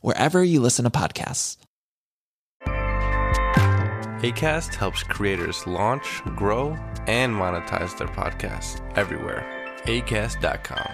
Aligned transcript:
wherever 0.00 0.42
you 0.42 0.60
listen 0.60 0.84
to 0.84 0.90
podcasts. 0.90 1.56
ACAST 4.24 4.74
helps 4.74 5.02
creators 5.02 5.66
launch, 5.66 6.22
grow, 6.34 6.70
and 7.06 7.34
monetize 7.34 7.96
their 7.98 8.08
podcasts 8.08 8.80
everywhere. 8.96 9.44
ACAST.com. 9.84 10.88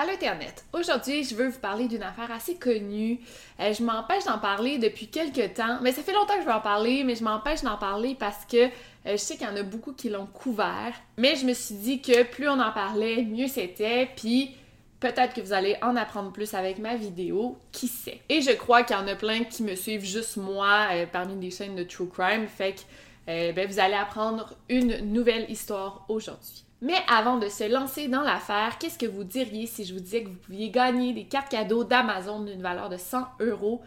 Allô 0.00 0.12
Internet. 0.12 0.64
Aujourd'hui, 0.72 1.24
je 1.24 1.34
veux 1.34 1.48
vous 1.48 1.58
parler 1.58 1.88
d'une 1.88 2.04
affaire 2.04 2.30
assez 2.30 2.54
connue. 2.54 3.18
Euh, 3.58 3.72
je 3.72 3.82
m'empêche 3.82 4.24
d'en 4.26 4.38
parler 4.38 4.78
depuis 4.78 5.08
quelques 5.08 5.54
temps. 5.54 5.78
Mais 5.82 5.90
ça 5.90 6.02
fait 6.02 6.12
longtemps 6.12 6.34
que 6.34 6.42
je 6.42 6.46
veux 6.46 6.52
en 6.52 6.60
parler, 6.60 7.02
mais 7.02 7.16
je 7.16 7.24
m'empêche 7.24 7.62
d'en 7.62 7.78
parler 7.78 8.14
parce 8.14 8.44
que 8.44 8.66
euh, 8.66 8.68
je 9.06 9.16
sais 9.16 9.36
qu'il 9.36 9.48
y 9.48 9.50
en 9.50 9.56
a 9.56 9.64
beaucoup 9.64 9.92
qui 9.92 10.08
l'ont 10.08 10.26
couvert. 10.26 10.92
Mais 11.16 11.34
je 11.34 11.44
me 11.46 11.52
suis 11.52 11.74
dit 11.74 12.00
que 12.00 12.22
plus 12.22 12.48
on 12.48 12.60
en 12.60 12.70
parlait, 12.70 13.22
mieux 13.24 13.48
c'était. 13.48 14.08
Puis 14.14 14.54
Peut-être 15.00 15.34
que 15.34 15.40
vous 15.40 15.52
allez 15.52 15.76
en 15.80 15.94
apprendre 15.94 16.32
plus 16.32 16.54
avec 16.54 16.78
ma 16.78 16.96
vidéo, 16.96 17.56
qui 17.70 17.86
sait? 17.86 18.20
Et 18.28 18.40
je 18.40 18.50
crois 18.50 18.82
qu'il 18.82 18.96
y 18.96 18.98
en 18.98 19.06
a 19.06 19.14
plein 19.14 19.44
qui 19.44 19.62
me 19.62 19.76
suivent 19.76 20.04
juste 20.04 20.36
moi 20.36 20.88
euh, 20.92 21.06
parmi 21.10 21.36
des 21.36 21.50
chaînes 21.50 21.76
de 21.76 21.84
True 21.84 22.08
Crime, 22.08 22.48
fait 22.48 22.74
que 22.74 22.80
euh, 23.28 23.52
ben, 23.52 23.68
vous 23.68 23.78
allez 23.78 23.94
apprendre 23.94 24.54
une 24.68 25.12
nouvelle 25.12 25.48
histoire 25.50 26.04
aujourd'hui. 26.08 26.64
Mais 26.80 26.96
avant 27.08 27.38
de 27.38 27.48
se 27.48 27.68
lancer 27.70 28.06
dans 28.08 28.22
l'affaire, 28.22 28.78
qu'est-ce 28.78 28.98
que 28.98 29.06
vous 29.06 29.24
diriez 29.24 29.66
si 29.66 29.84
je 29.84 29.94
vous 29.94 30.00
disais 30.00 30.22
que 30.22 30.28
vous 30.28 30.36
pouviez 30.36 30.70
gagner 30.70 31.12
des 31.12 31.24
cartes 31.24 31.50
cadeaux 31.50 31.82
d'Amazon 31.82 32.40
d'une 32.42 32.62
valeur 32.62 32.88
de 32.88 32.96
100 32.96 33.26
euros 33.40 33.82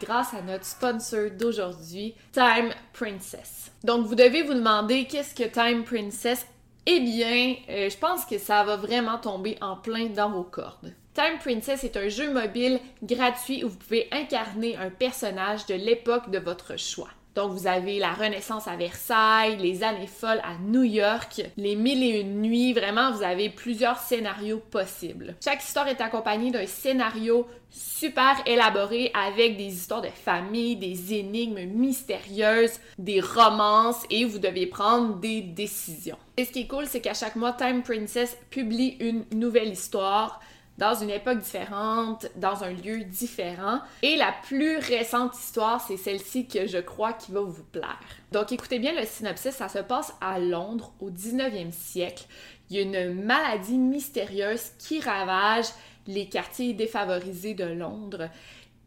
grâce 0.00 0.32
à 0.32 0.42
notre 0.42 0.64
sponsor 0.64 1.30
d'aujourd'hui, 1.30 2.14
Time 2.32 2.70
Princess? 2.92 3.72
Donc 3.82 4.06
vous 4.06 4.14
devez 4.14 4.42
vous 4.42 4.54
demander 4.54 5.06
qu'est-ce 5.06 5.34
que 5.34 5.48
Time 5.48 5.82
Princess 5.82 6.46
eh 6.86 7.00
bien, 7.00 7.56
euh, 7.68 7.90
je 7.90 7.96
pense 7.96 8.24
que 8.24 8.38
ça 8.38 8.62
va 8.64 8.76
vraiment 8.76 9.18
tomber 9.18 9.56
en 9.60 9.76
plein 9.76 10.06
dans 10.06 10.30
vos 10.30 10.44
cordes. 10.44 10.94
Time 11.14 11.38
Princess 11.40 11.82
est 11.82 11.96
un 11.96 12.08
jeu 12.08 12.32
mobile 12.32 12.78
gratuit 13.02 13.64
où 13.64 13.68
vous 13.68 13.76
pouvez 13.76 14.08
incarner 14.12 14.76
un 14.76 14.90
personnage 14.90 15.66
de 15.66 15.74
l'époque 15.74 16.30
de 16.30 16.38
votre 16.38 16.78
choix. 16.78 17.08
Donc, 17.36 17.52
vous 17.52 17.66
avez 17.66 17.98
la 17.98 18.14
Renaissance 18.14 18.66
à 18.66 18.76
Versailles, 18.76 19.58
les 19.58 19.82
années 19.82 20.06
folles 20.06 20.40
à 20.42 20.56
New 20.58 20.84
York, 20.84 21.42
les 21.58 21.76
mille 21.76 22.02
et 22.02 22.20
une 22.20 22.40
nuits. 22.40 22.72
Vraiment, 22.72 23.12
vous 23.12 23.22
avez 23.22 23.50
plusieurs 23.50 23.98
scénarios 23.98 24.62
possibles. 24.70 25.36
Chaque 25.44 25.62
histoire 25.62 25.86
est 25.86 26.00
accompagnée 26.00 26.50
d'un 26.50 26.66
scénario 26.66 27.46
super 27.68 28.36
élaboré 28.46 29.10
avec 29.12 29.58
des 29.58 29.66
histoires 29.66 30.00
de 30.00 30.08
famille, 30.08 30.76
des 30.76 31.12
énigmes 31.12 31.66
mystérieuses, 31.66 32.80
des 32.96 33.20
romances 33.20 34.04
et 34.08 34.24
vous 34.24 34.38
devez 34.38 34.66
prendre 34.66 35.16
des 35.16 35.42
décisions. 35.42 36.16
Et 36.38 36.46
ce 36.46 36.52
qui 36.52 36.60
est 36.60 36.66
cool, 36.66 36.86
c'est 36.86 37.02
qu'à 37.02 37.12
chaque 37.12 37.36
mois, 37.36 37.52
Time 37.52 37.82
Princess 37.82 38.38
publie 38.48 38.96
une 39.00 39.26
nouvelle 39.34 39.72
histoire 39.72 40.40
dans 40.78 40.94
une 40.94 41.10
époque 41.10 41.38
différente, 41.38 42.26
dans 42.36 42.64
un 42.64 42.70
lieu 42.70 43.04
différent. 43.04 43.80
Et 44.02 44.16
la 44.16 44.32
plus 44.44 44.78
récente 44.78 45.36
histoire, 45.36 45.80
c'est 45.80 45.96
celle-ci 45.96 46.46
que 46.46 46.66
je 46.66 46.78
crois 46.78 47.12
qui 47.12 47.32
va 47.32 47.40
vous 47.40 47.64
plaire. 47.64 47.98
Donc 48.32 48.52
écoutez 48.52 48.78
bien 48.78 48.92
le 48.92 49.06
synopsis, 49.06 49.54
ça 49.54 49.68
se 49.68 49.78
passe 49.78 50.14
à 50.20 50.38
Londres 50.38 50.92
au 51.00 51.10
19e 51.10 51.72
siècle. 51.72 52.26
Il 52.68 52.76
y 52.76 52.78
a 52.80 52.82
une 52.82 53.22
maladie 53.22 53.78
mystérieuse 53.78 54.70
qui 54.78 55.00
ravage 55.00 55.66
les 56.06 56.28
quartiers 56.28 56.74
défavorisés 56.74 57.54
de 57.54 57.64
Londres 57.64 58.28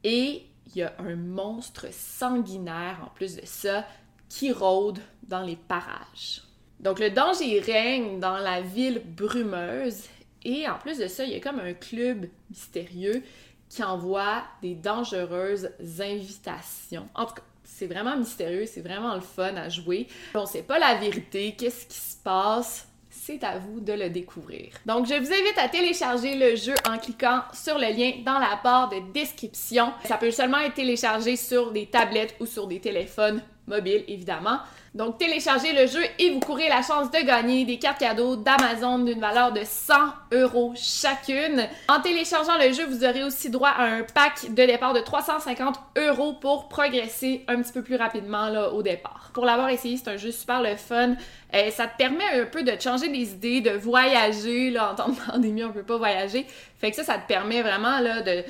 et 0.03 0.45
il 0.67 0.77
y 0.77 0.83
a 0.83 0.93
un 0.99 1.15
monstre 1.15 1.87
sanguinaire 1.91 2.99
en 3.03 3.09
plus 3.15 3.35
de 3.35 3.45
ça 3.45 3.85
qui 4.29 4.51
rôde 4.51 4.99
dans 5.23 5.41
les 5.41 5.55
parages. 5.55 6.43
Donc 6.79 6.99
le 6.99 7.09
danger 7.09 7.59
règne 7.59 8.19
dans 8.19 8.37
la 8.37 8.61
ville 8.61 9.01
brumeuse 9.05 10.03
et 10.43 10.67
en 10.67 10.77
plus 10.77 10.97
de 10.97 11.07
ça, 11.07 11.23
il 11.23 11.31
y 11.31 11.35
a 11.35 11.39
comme 11.39 11.59
un 11.59 11.73
club 11.73 12.27
mystérieux 12.49 13.23
qui 13.69 13.83
envoie 13.83 14.43
des 14.61 14.75
dangereuses 14.75 15.69
invitations. 15.99 17.07
En 17.13 17.25
tout 17.25 17.35
cas, 17.35 17.43
c'est 17.63 17.87
vraiment 17.87 18.17
mystérieux, 18.17 18.65
c'est 18.65 18.81
vraiment 18.81 19.15
le 19.15 19.21
fun 19.21 19.55
à 19.55 19.69
jouer. 19.69 20.07
On 20.33 20.45
sait 20.45 20.63
pas 20.63 20.79
la 20.79 20.95
vérité, 20.95 21.55
qu'est-ce 21.57 21.85
qui 21.85 21.97
se 21.97 22.17
passe? 22.17 22.87
C'est 23.09 23.43
à 23.43 23.59
vous 23.59 23.79
de 23.79 23.93
le 23.93 24.09
découvrir. 24.09 24.71
Donc, 24.85 25.05
je 25.07 25.13
vous 25.13 25.31
invite 25.31 25.57
à 25.57 25.67
télécharger 25.67 26.35
le 26.35 26.55
jeu 26.55 26.73
en 26.89 26.97
cliquant 26.97 27.41
sur 27.53 27.77
le 27.77 27.87
lien 27.95 28.13
dans 28.25 28.39
la 28.39 28.59
barre 28.63 28.89
de 28.89 29.11
description. 29.13 29.93
Ça 30.05 30.17
peut 30.17 30.31
seulement 30.31 30.59
être 30.59 30.73
téléchargé 30.73 31.35
sur 31.35 31.71
des 31.71 31.85
tablettes 31.85 32.35
ou 32.39 32.45
sur 32.45 32.65
des 32.65 32.79
téléphones 32.79 33.41
mobiles, 33.69 34.03
évidemment. 34.07 34.59
Donc, 34.95 35.19
téléchargez 35.19 35.71
le 35.71 35.85
jeu 35.85 36.01
et 36.17 36.31
vous 36.31 36.39
courez 36.39 36.67
la 36.67 36.81
chance 36.81 37.11
de 37.11 37.23
gagner 37.25 37.63
des 37.63 37.77
cartes 37.77 37.99
cadeaux 37.99 38.35
d'Amazon 38.35 38.99
d'une 38.99 39.19
valeur 39.19 39.51
de 39.51 39.61
100 39.63 39.93
euros 40.33 40.73
chacune. 40.75 41.67
En 41.87 42.01
téléchargeant 42.01 42.57
le 42.57 42.73
jeu, 42.73 42.85
vous 42.87 43.05
aurez 43.05 43.23
aussi 43.23 43.51
droit 43.51 43.69
à 43.69 43.83
un 43.83 44.01
pack 44.01 44.49
de 44.49 44.65
départ 44.65 44.93
de 44.93 44.99
350 44.99 45.79
euros 45.97 46.33
pour 46.33 46.69
progresser 46.69 47.45
un 47.47 47.61
petit 47.61 47.71
peu 47.71 47.83
plus 47.83 47.95
rapidement 47.95 48.49
au 48.73 48.81
départ. 48.81 49.29
Pour 49.33 49.45
l'avoir 49.45 49.69
essayé, 49.69 49.97
c'est 49.97 50.09
un 50.09 50.17
jeu 50.17 50.31
super 50.31 50.61
le 50.61 50.75
fun. 50.75 51.15
Euh, 51.53 51.69
ça 51.71 51.87
te 51.87 51.95
permet 51.97 52.23
un 52.33 52.45
peu 52.45 52.63
de 52.63 52.73
changer 52.79 53.09
des 53.09 53.31
idées, 53.33 53.61
de 53.61 53.71
voyager. 53.71 54.71
Là, 54.71 54.91
en 54.91 54.95
temps 54.95 55.09
de 55.09 55.15
pandémie, 55.31 55.63
on 55.63 55.71
peut 55.71 55.83
pas 55.83 55.97
voyager. 55.97 56.47
Fait 56.79 56.89
que 56.89 56.95
ça, 56.95 57.03
ça 57.03 57.17
te 57.19 57.27
permet 57.27 57.61
vraiment 57.61 57.99
là, 57.99 58.21
de 58.21 58.43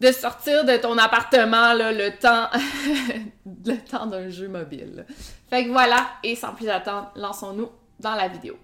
de 0.00 0.12
sortir 0.12 0.64
de 0.64 0.76
ton 0.76 0.98
appartement 0.98 1.72
là, 1.72 1.92
le 1.92 2.10
temps 2.18 2.48
le 3.66 3.76
temps 3.76 4.06
d'un 4.06 4.28
jeu 4.28 4.48
mobile. 4.48 5.06
Fait 5.48 5.64
que 5.64 5.70
voilà, 5.70 6.08
et 6.22 6.34
sans 6.34 6.54
plus 6.54 6.68
attendre, 6.68 7.10
lançons-nous 7.16 7.70
dans 8.00 8.14
la 8.14 8.28
vidéo. 8.28 8.56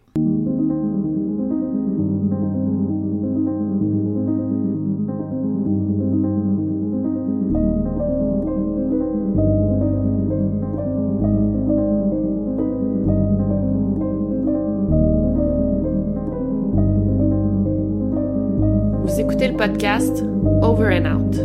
Podcast 19.60 20.22
Over 20.62 20.88
and 20.90 21.04
Out. 21.04 21.36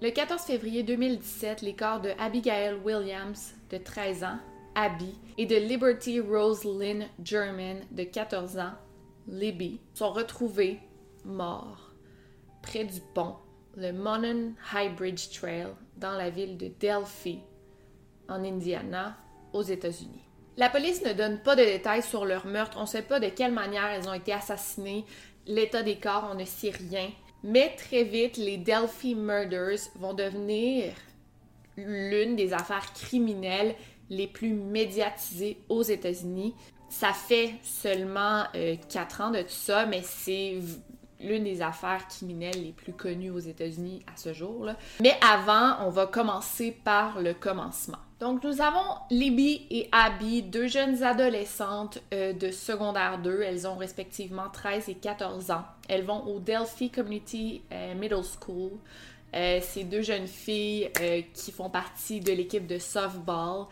Le 0.00 0.10
14 0.10 0.40
février 0.42 0.84
2017, 0.84 1.62
les 1.62 1.74
corps 1.74 2.00
de 2.00 2.10
Abigail 2.16 2.76
Williams, 2.84 3.56
de 3.70 3.78
13 3.78 4.22
ans, 4.22 4.38
Abby, 4.76 5.18
et 5.36 5.46
de 5.46 5.56
Liberty 5.56 6.20
Rose 6.20 6.62
Lynn 6.64 7.06
German, 7.24 7.78
de 7.90 8.04
14 8.04 8.56
ans, 8.58 8.74
Libby, 9.26 9.80
sont 9.94 10.12
retrouvés 10.12 10.78
morts 11.24 11.90
près 12.62 12.84
du 12.84 13.00
pont, 13.14 13.34
le 13.76 13.90
Monon 13.90 14.54
High 14.72 14.94
Bridge 14.94 15.30
Trail, 15.30 15.70
dans 15.96 16.16
la 16.16 16.30
ville 16.30 16.56
de 16.56 16.68
Delphi, 16.78 17.40
en 18.28 18.44
Indiana, 18.44 19.16
aux 19.52 19.62
États-Unis. 19.62 20.25
La 20.58 20.70
police 20.70 21.04
ne 21.04 21.12
donne 21.12 21.38
pas 21.38 21.54
de 21.54 21.62
détails 21.62 22.02
sur 22.02 22.24
leur 22.24 22.46
meurtre, 22.46 22.78
on 22.78 22.82
ne 22.82 22.86
sait 22.86 23.02
pas 23.02 23.20
de 23.20 23.28
quelle 23.28 23.52
manière 23.52 23.86
elles 23.86 24.08
ont 24.08 24.14
été 24.14 24.32
assassinées, 24.32 25.04
l'état 25.46 25.82
des 25.82 25.96
corps, 25.96 26.30
on 26.32 26.34
ne 26.34 26.46
sait 26.46 26.70
rien. 26.70 27.10
Mais 27.42 27.74
très 27.76 28.04
vite, 28.04 28.38
les 28.38 28.56
Delphi 28.56 29.14
Murders 29.14 29.90
vont 29.96 30.14
devenir 30.14 30.94
l'une 31.76 32.36
des 32.36 32.54
affaires 32.54 32.92
criminelles 32.94 33.74
les 34.08 34.26
plus 34.26 34.54
médiatisées 34.54 35.58
aux 35.68 35.82
États-Unis. 35.82 36.54
Ça 36.88 37.12
fait 37.12 37.54
seulement 37.62 38.44
euh, 38.54 38.76
quatre 38.88 39.20
ans 39.20 39.30
de 39.30 39.42
tout 39.42 39.48
ça, 39.48 39.84
mais 39.84 40.02
c'est 40.02 40.58
l'une 41.20 41.44
des 41.44 41.62
affaires 41.62 42.06
criminelles 42.08 42.62
les 42.62 42.72
plus 42.72 42.92
connues 42.92 43.30
aux 43.30 43.38
États-Unis 43.38 44.02
à 44.06 44.16
ce 44.16 44.32
jour. 44.32 44.66
-là. 44.66 44.76
Mais 45.00 45.14
avant, 45.20 45.86
on 45.86 45.90
va 45.90 46.06
commencer 46.06 46.72
par 46.84 47.20
le 47.20 47.34
commencement. 47.34 47.98
Donc, 48.18 48.42
nous 48.44 48.62
avons 48.62 48.94
Libby 49.10 49.66
et 49.70 49.90
Abby, 49.92 50.42
deux 50.42 50.68
jeunes 50.68 51.02
adolescentes 51.02 51.98
euh, 52.14 52.32
de 52.32 52.50
secondaire 52.50 53.18
2. 53.18 53.42
Elles 53.42 53.66
ont 53.66 53.76
respectivement 53.76 54.48
13 54.50 54.88
et 54.88 54.94
14 54.94 55.50
ans. 55.50 55.64
Elles 55.86 56.04
vont 56.04 56.24
au 56.26 56.38
Delphi 56.40 56.90
Community 56.90 57.60
euh, 57.72 57.94
Middle 57.94 58.22
School. 58.22 58.70
Euh, 59.34 59.58
c'est 59.60 59.84
deux 59.84 60.00
jeunes 60.00 60.26
filles 60.28 60.90
qui 61.34 61.52
font 61.52 61.68
partie 61.68 62.20
de 62.20 62.32
l'équipe 62.32 62.66
de 62.66 62.78
softball. 62.78 63.66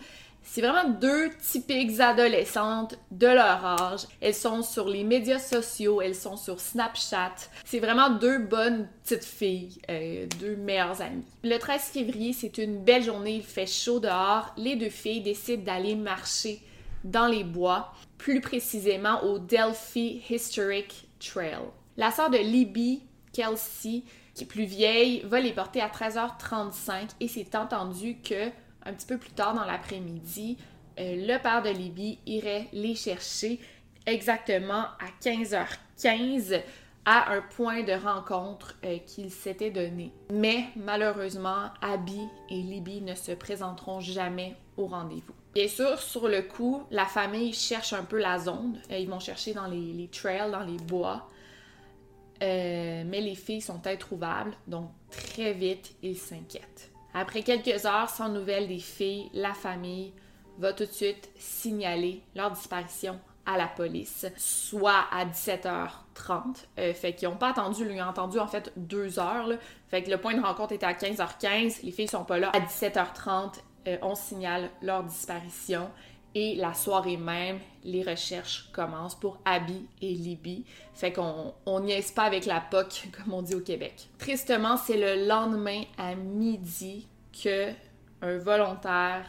C'est 0.46 0.61
vraiment 0.61 0.91
deux 0.91 1.31
typiques 1.41 1.99
adolescentes 2.00 2.96
de 3.11 3.26
leur 3.26 3.64
âge. 3.64 4.06
Elles 4.20 4.35
sont 4.35 4.62
sur 4.62 4.88
les 4.88 5.02
médias 5.02 5.38
sociaux, 5.38 6.02
elles 6.02 6.14
sont 6.14 6.37
sur 6.37 6.61
Snapchat. 6.61 7.35
C'est 7.64 7.81
vraiment 7.81 8.11
deux 8.11 8.38
bonnes 8.38 8.87
petites 9.02 9.25
filles, 9.25 9.81
euh, 9.91 10.26
deux 10.38 10.55
meilleures 10.56 11.00
amies. 11.00 11.25
Le 11.43 11.56
13 11.56 11.82
février, 11.82 12.32
c'est 12.35 12.58
une 12.58 12.85
belle 12.85 13.02
journée, 13.02 13.37
il 13.37 13.43
fait 13.43 13.67
chaud 13.67 14.00
dehors. 14.00 14.52
Les 14.56 14.76
deux 14.76 14.91
filles 14.91 15.23
décident 15.23 15.64
d'aller 15.64 15.96
marcher 15.96 16.61
dans 17.05 17.26
les 17.26 17.44
bois, 17.44 17.93
plus 18.19 18.40
précisément 18.40 19.25
au 19.25 19.38
Delphi 19.38 20.23
Historic 20.29 21.08
Trail. 21.19 21.58
La 21.97 22.11
sœur 22.11 22.31
de 22.31 22.38
Libby, 22.38 23.02
Kelsey, 23.32 24.02
qui 24.35 24.44
est 24.44 24.47
plus 24.47 24.64
vieille, 24.64 25.23
va 25.25 25.40
les 25.40 25.52
porter 25.52 25.81
à 25.81 25.88
13h35 25.88 27.11
et 27.20 27.29
c'est 27.29 27.55
entendu 27.55 28.19
que 28.23 28.50
un 28.87 28.93
petit 28.93 29.07
peu 29.07 29.19
plus 29.19 29.31
tard 29.31 29.55
dans 29.55 29.65
l'après-midi, 29.65 30.59
euh, 30.99 31.27
le 31.27 31.43
père 31.43 31.63
de 31.63 31.71
Libby 31.71 32.19
irait 32.27 32.69
les 32.73 32.95
chercher 32.95 33.61
exactement 34.07 34.83
à 34.83 35.09
15h15 35.23 36.61
à 37.07 37.33
un 37.33 37.43
point 37.43 37.83
de 37.83 37.93
rencontre 37.93 38.77
euh, 38.85 38.99
qu'il 39.07 39.31
s'était 39.31 39.71
donné. 39.71 40.13
Mais 40.33 40.65
malheureusement, 40.77 41.71
Abby 41.83 42.21
et 42.49 42.57
Libby 42.63 43.03
ne 43.03 43.15
se 43.15 43.33
présenteront 43.33 44.01
jamais 44.01 44.57
au 44.77 44.87
rendez-vous. 44.87 45.35
Bien 45.55 45.69
sûr, 45.69 45.99
sur 45.99 46.29
le 46.29 46.43
coup, 46.43 46.83
la 46.91 47.05
famille 47.05 47.53
cherche 47.53 47.93
un 47.93 48.05
peu 48.05 48.19
la 48.19 48.39
zone. 48.39 48.81
Euh, 48.91 48.99
ils 48.99 49.09
vont 49.09 49.21
chercher 49.21 49.53
dans 49.53 49.67
les, 49.67 49.93
les 49.93 50.09
trails, 50.09 50.51
dans 50.51 50.65
les 50.65 50.79
bois. 50.79 51.29
mais 52.41 53.21
les 53.21 53.35
filles 53.35 53.63
sont 53.63 53.87
introuvables, 53.87 54.55
donc 54.67 54.91
très 55.11 55.53
vite, 55.55 55.95
ils 56.03 56.19
s'inquiètent. 56.19 56.94
Après 57.14 57.43
quelques 57.43 57.87
heures 57.87 58.11
sans 58.11 58.28
nouvelles 58.28 58.66
des 58.66 58.81
filles, 58.81 59.31
la 59.32 59.55
famille 59.55 60.12
va 60.58 60.72
tout 60.72 60.84
de 60.84 60.90
suite 60.90 61.31
signaler 61.38 62.22
leur 62.34 62.50
disparition 62.50 63.20
à 63.46 63.56
la 63.56 63.66
police, 63.66 64.26
soit 64.37 65.05
à 65.12 65.25
17h30. 65.25 66.64
Euh, 66.78 66.93
fait 66.94 67.14
qu'ils 67.14 67.28
n'ont 67.28 67.37
pas 67.37 67.50
attendu, 67.50 67.84
ils 67.88 68.02
ont 68.02 68.06
entendu 68.06 68.38
en 68.38 68.46
fait 68.46 68.72
deux 68.76 69.19
heures. 69.19 69.49
Fait 69.88 70.02
que 70.02 70.11
le 70.11 70.19
point 70.19 70.34
de 70.34 70.40
rencontre 70.40 70.72
était 70.72 70.87
à 70.87 70.94
15h15, 70.94 71.84
les 71.84 71.93
filles 71.93 72.08
sont 72.08 72.25
pas 72.25 72.38
là. 72.38 72.50
À 72.55 72.61
17h30, 72.61 73.61
euh, 73.87 73.99
on 74.02 74.14
signale 74.14 74.70
leur 74.82 75.05
disparition 75.05 75.90
et 76.35 76.57
la 76.57 76.75
soirée 76.75 77.17
même, 77.17 77.59
les 77.85 78.03
recherches 78.03 78.71
commencent 78.73 79.15
pour 79.15 79.39
Abby 79.45 79.87
et 80.03 80.13
Libby. 80.13 80.65
Fait 80.95 81.13
qu'on 81.13 81.55
on 81.67 81.81
niaise 81.81 82.11
pas 82.11 82.25
avec 82.25 82.47
la 82.47 82.61
POC, 82.61 83.09
comme 83.13 83.35
on 83.35 83.43
dit 83.43 83.55
au 83.55 83.61
Québec. 83.61 84.09
Tristement, 84.19 84.77
c'est 84.77 84.97
le 84.97 85.27
lendemain 85.27 85.83
à 85.97 86.15
midi 86.15 87.07
que 87.33 87.71
un 88.23 88.39
volontaire 88.39 89.27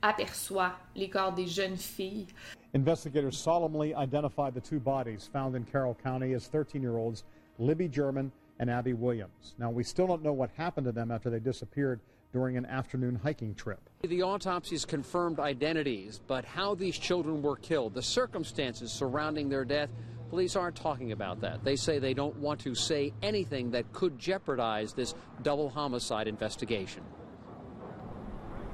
aperçoit 0.00 0.72
les 0.94 1.10
corps 1.10 1.32
des 1.32 1.46
jeunes 1.46 1.76
filles. 1.76 2.26
Investigators 2.74 3.36
solemnly 3.36 3.94
identified 3.94 4.54
the 4.54 4.60
two 4.60 4.78
bodies 4.78 5.28
found 5.32 5.56
in 5.56 5.64
Carroll 5.64 5.94
County 5.94 6.34
as 6.34 6.48
13-year-olds 6.48 7.24
Libby 7.58 7.88
German 7.88 8.30
and 8.60 8.70
Abby 8.70 8.92
Williams. 8.92 9.54
Now, 9.58 9.70
we 9.70 9.82
still 9.82 10.06
don't 10.06 10.22
know 10.22 10.32
what 10.32 10.50
happened 10.56 10.86
to 10.86 10.92
them 10.92 11.10
after 11.10 11.30
they 11.30 11.40
disappeared 11.40 12.00
during 12.32 12.56
an 12.56 12.66
afternoon 12.66 13.18
hiking 13.22 13.54
trip. 13.54 13.87
The 14.02 14.22
autopsies 14.22 14.84
confirmed 14.84 15.40
identities, 15.40 16.20
but 16.28 16.44
how 16.44 16.76
these 16.76 16.96
children 16.96 17.42
were 17.42 17.56
killed, 17.56 17.94
the 17.94 18.02
circumstances 18.02 18.92
surrounding 18.92 19.48
their 19.48 19.64
death, 19.64 19.90
police 20.30 20.54
aren't 20.54 20.76
talking 20.76 21.10
about 21.10 21.40
that. 21.40 21.64
They 21.64 21.74
say 21.74 21.98
they 21.98 22.14
don't 22.14 22.36
want 22.36 22.60
to 22.60 22.76
say 22.76 23.12
anything 23.22 23.72
that 23.72 23.92
could 23.92 24.16
jeopardize 24.16 24.92
this 24.92 25.16
double 25.42 25.68
homicide 25.68 26.28
investigation. 26.28 27.02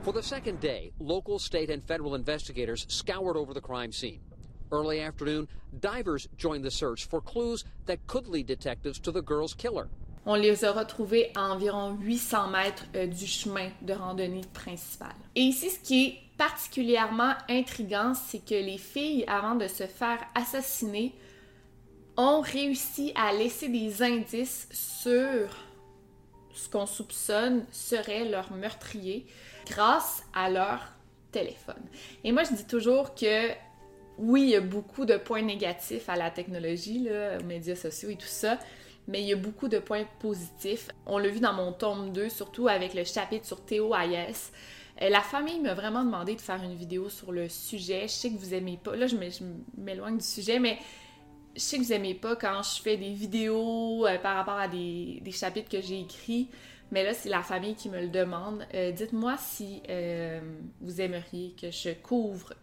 For 0.03 0.13
the 0.13 0.23
second 0.23 0.61
day, 0.61 0.93
local, 0.99 1.39
state, 1.39 1.71
and 1.71 1.83
federal 1.83 2.15
investigators 2.15 2.85
scoured 2.91 3.39
over 3.39 3.55
the 3.55 3.63
crime 3.63 3.93
scene. 3.93 4.21
Early 4.71 5.01
afternoon, 5.01 5.49
divers 5.81 6.29
joined 6.37 6.65
the 6.65 6.71
search 6.71 7.07
for 7.07 7.23
clues 7.23 7.65
that 7.87 8.07
could 8.07 8.29
lead 8.29 8.47
detectives 8.47 8.99
to 9.01 9.11
the 9.11 9.23
girl's 9.23 9.55
killer. 9.55 9.89
On 10.27 10.35
les 10.35 10.65
a 10.65 10.73
retrouvés 10.73 11.31
à 11.35 11.53
environ 11.53 11.97
800 12.01 12.49
mètres 12.49 12.85
euh, 12.97 13.07
du 13.07 13.27
chemin 13.27 13.69
de 13.83 13.93
randonnée 13.93 14.41
principal. 14.55 15.13
Et 15.35 15.43
ici, 15.43 15.71
ce 15.71 15.79
qui 15.79 16.07
est 16.07 16.19
particulièrement 16.39 17.35
intriguant, 17.49 18.15
c'est 18.15 18.45
que 18.45 18.55
les 18.55 18.79
filles, 18.79 19.25
avant 19.29 19.55
de 19.55 19.69
se 19.69 19.85
faire 19.85 20.19
assassiner, 20.35 21.15
ont 22.17 22.41
réussi 22.41 23.13
à 23.17 23.33
laisser 23.33 23.69
des 23.69 24.03
indices 24.03 24.69
sur 24.73 25.57
ce 26.55 26.69
qu'on 26.69 26.87
soupçonne 26.87 27.67
serait 27.71 28.25
leur 28.25 28.53
meurtrier 28.53 29.27
grâce 29.67 30.23
à 30.33 30.49
leur 30.49 30.81
téléphone. 31.33 31.83
Et 32.23 32.33
moi, 32.33 32.45
je 32.45 32.55
dis 32.55 32.67
toujours 32.67 33.15
que 33.15 33.51
oui, 34.19 34.43
il 34.43 34.49
y 34.51 34.57
a 34.57 34.61
beaucoup 34.61 35.05
de 35.05 35.17
points 35.17 35.43
négatifs 35.43 36.09
à 36.09 36.15
la 36.15 36.31
technologie, 36.31 37.09
aux 37.11 37.45
médias 37.45 37.75
sociaux 37.75 38.11
et 38.11 38.17
tout 38.17 38.27
ça, 38.27 38.59
mais 39.09 39.23
il 39.23 39.29
y 39.29 39.33
a 39.33 39.37
beaucoup 39.37 39.69
de 39.69 39.79
points 39.79 40.05
positifs. 40.21 40.89
On 41.07 41.19
l'a 41.19 41.29
vu 41.29 41.41
dans 41.41 41.53
mon 41.53 41.73
tome 41.73 42.13
2, 42.13 42.29
surtout 42.29 42.69
avec 42.69 42.95
le 42.95 43.05
chapitre 43.05 43.47
sur 43.47 43.65
Théo 43.65 43.95
Hayes. 43.95 44.35
Euh, 45.03 45.09
la 45.09 45.21
famille 45.21 45.61
m'a 45.61 45.75
vraiment 45.75 46.05
demandé 46.05 46.35
de 46.35 46.41
faire 46.41 46.63
une 46.63 46.75
vidéo 46.75 47.09
sur 47.09 47.33
le 47.33 47.49
sujet. 47.49 48.03
Je 48.03 48.13
sais 48.13 48.31
que 48.31 48.39
vous 48.39 48.55
aimez 48.55 48.79
pas. 48.83 48.97
Là, 48.97 49.07
je 49.07 49.17
m'éloigne 49.77 50.19
du 50.19 50.25
sujet, 50.25 50.59
mais 50.59 50.79
je 51.55 51.61
sais 51.61 51.79
que 51.79 51.83
vous 51.83 51.93
aimez 51.93 52.15
pas 52.15 52.37
quand 52.37 52.63
je 52.63 52.81
fais 52.81 52.97
des 52.97 53.13
vidéos 53.13 54.07
euh, 54.07 54.19
par 54.19 54.37
rapport 54.37 54.59
à 54.59 54.69
des, 54.69 55.23
chapitres 55.33 55.69
que 55.69 55.81
j'ai 55.81 56.01
écrits. 56.01 56.49
Mais 56.91 57.03
là, 57.03 57.13
c'est 57.13 57.29
la 57.29 57.43
famille 57.43 57.75
qui 57.75 57.89
me 57.89 58.01
le 58.01 58.09
demande. 58.09 58.67
Euh, 58.75 58.93
dites-moi 58.93 59.37
si 59.39 59.83
vous 60.81 61.01
aimeriez 61.01 61.55
que 61.61 61.71
je 61.71 61.91
couvre 61.91 62.55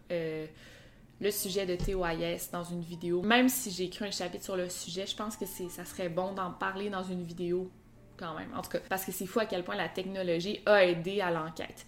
le 1.22 1.30
sujet 1.30 1.66
de 1.66 1.76
Théo 1.76 2.04
dans 2.52 2.64
une 2.64 2.82
vidéo. 2.82 3.22
Même 3.22 3.48
si 3.48 3.70
j'ai 3.70 3.84
écrit 3.84 4.06
un 4.06 4.10
chapitre 4.10 4.42
sur 4.42 4.56
le 4.56 4.68
sujet, 4.68 5.06
je 5.06 5.14
pense 5.14 5.36
que 5.36 5.46
ça 5.46 5.84
serait 5.84 6.08
bon 6.08 6.32
d'en 6.32 6.50
parler 6.50 6.90
dans 6.90 7.04
une 7.04 7.22
vidéo 7.22 7.70
quand 8.16 8.34
même. 8.34 8.52
En 8.56 8.60
tout 8.60 8.70
cas, 8.70 8.80
parce 8.88 9.04
que 9.04 9.12
c'est 9.12 9.26
fou 9.26 9.38
à 9.38 9.46
quel 9.46 9.62
point 9.62 9.76
la 9.76 9.88
technologie 9.88 10.60
a 10.66 10.84
aidé 10.84 11.20
à 11.20 11.30
l'enquête. 11.30 11.86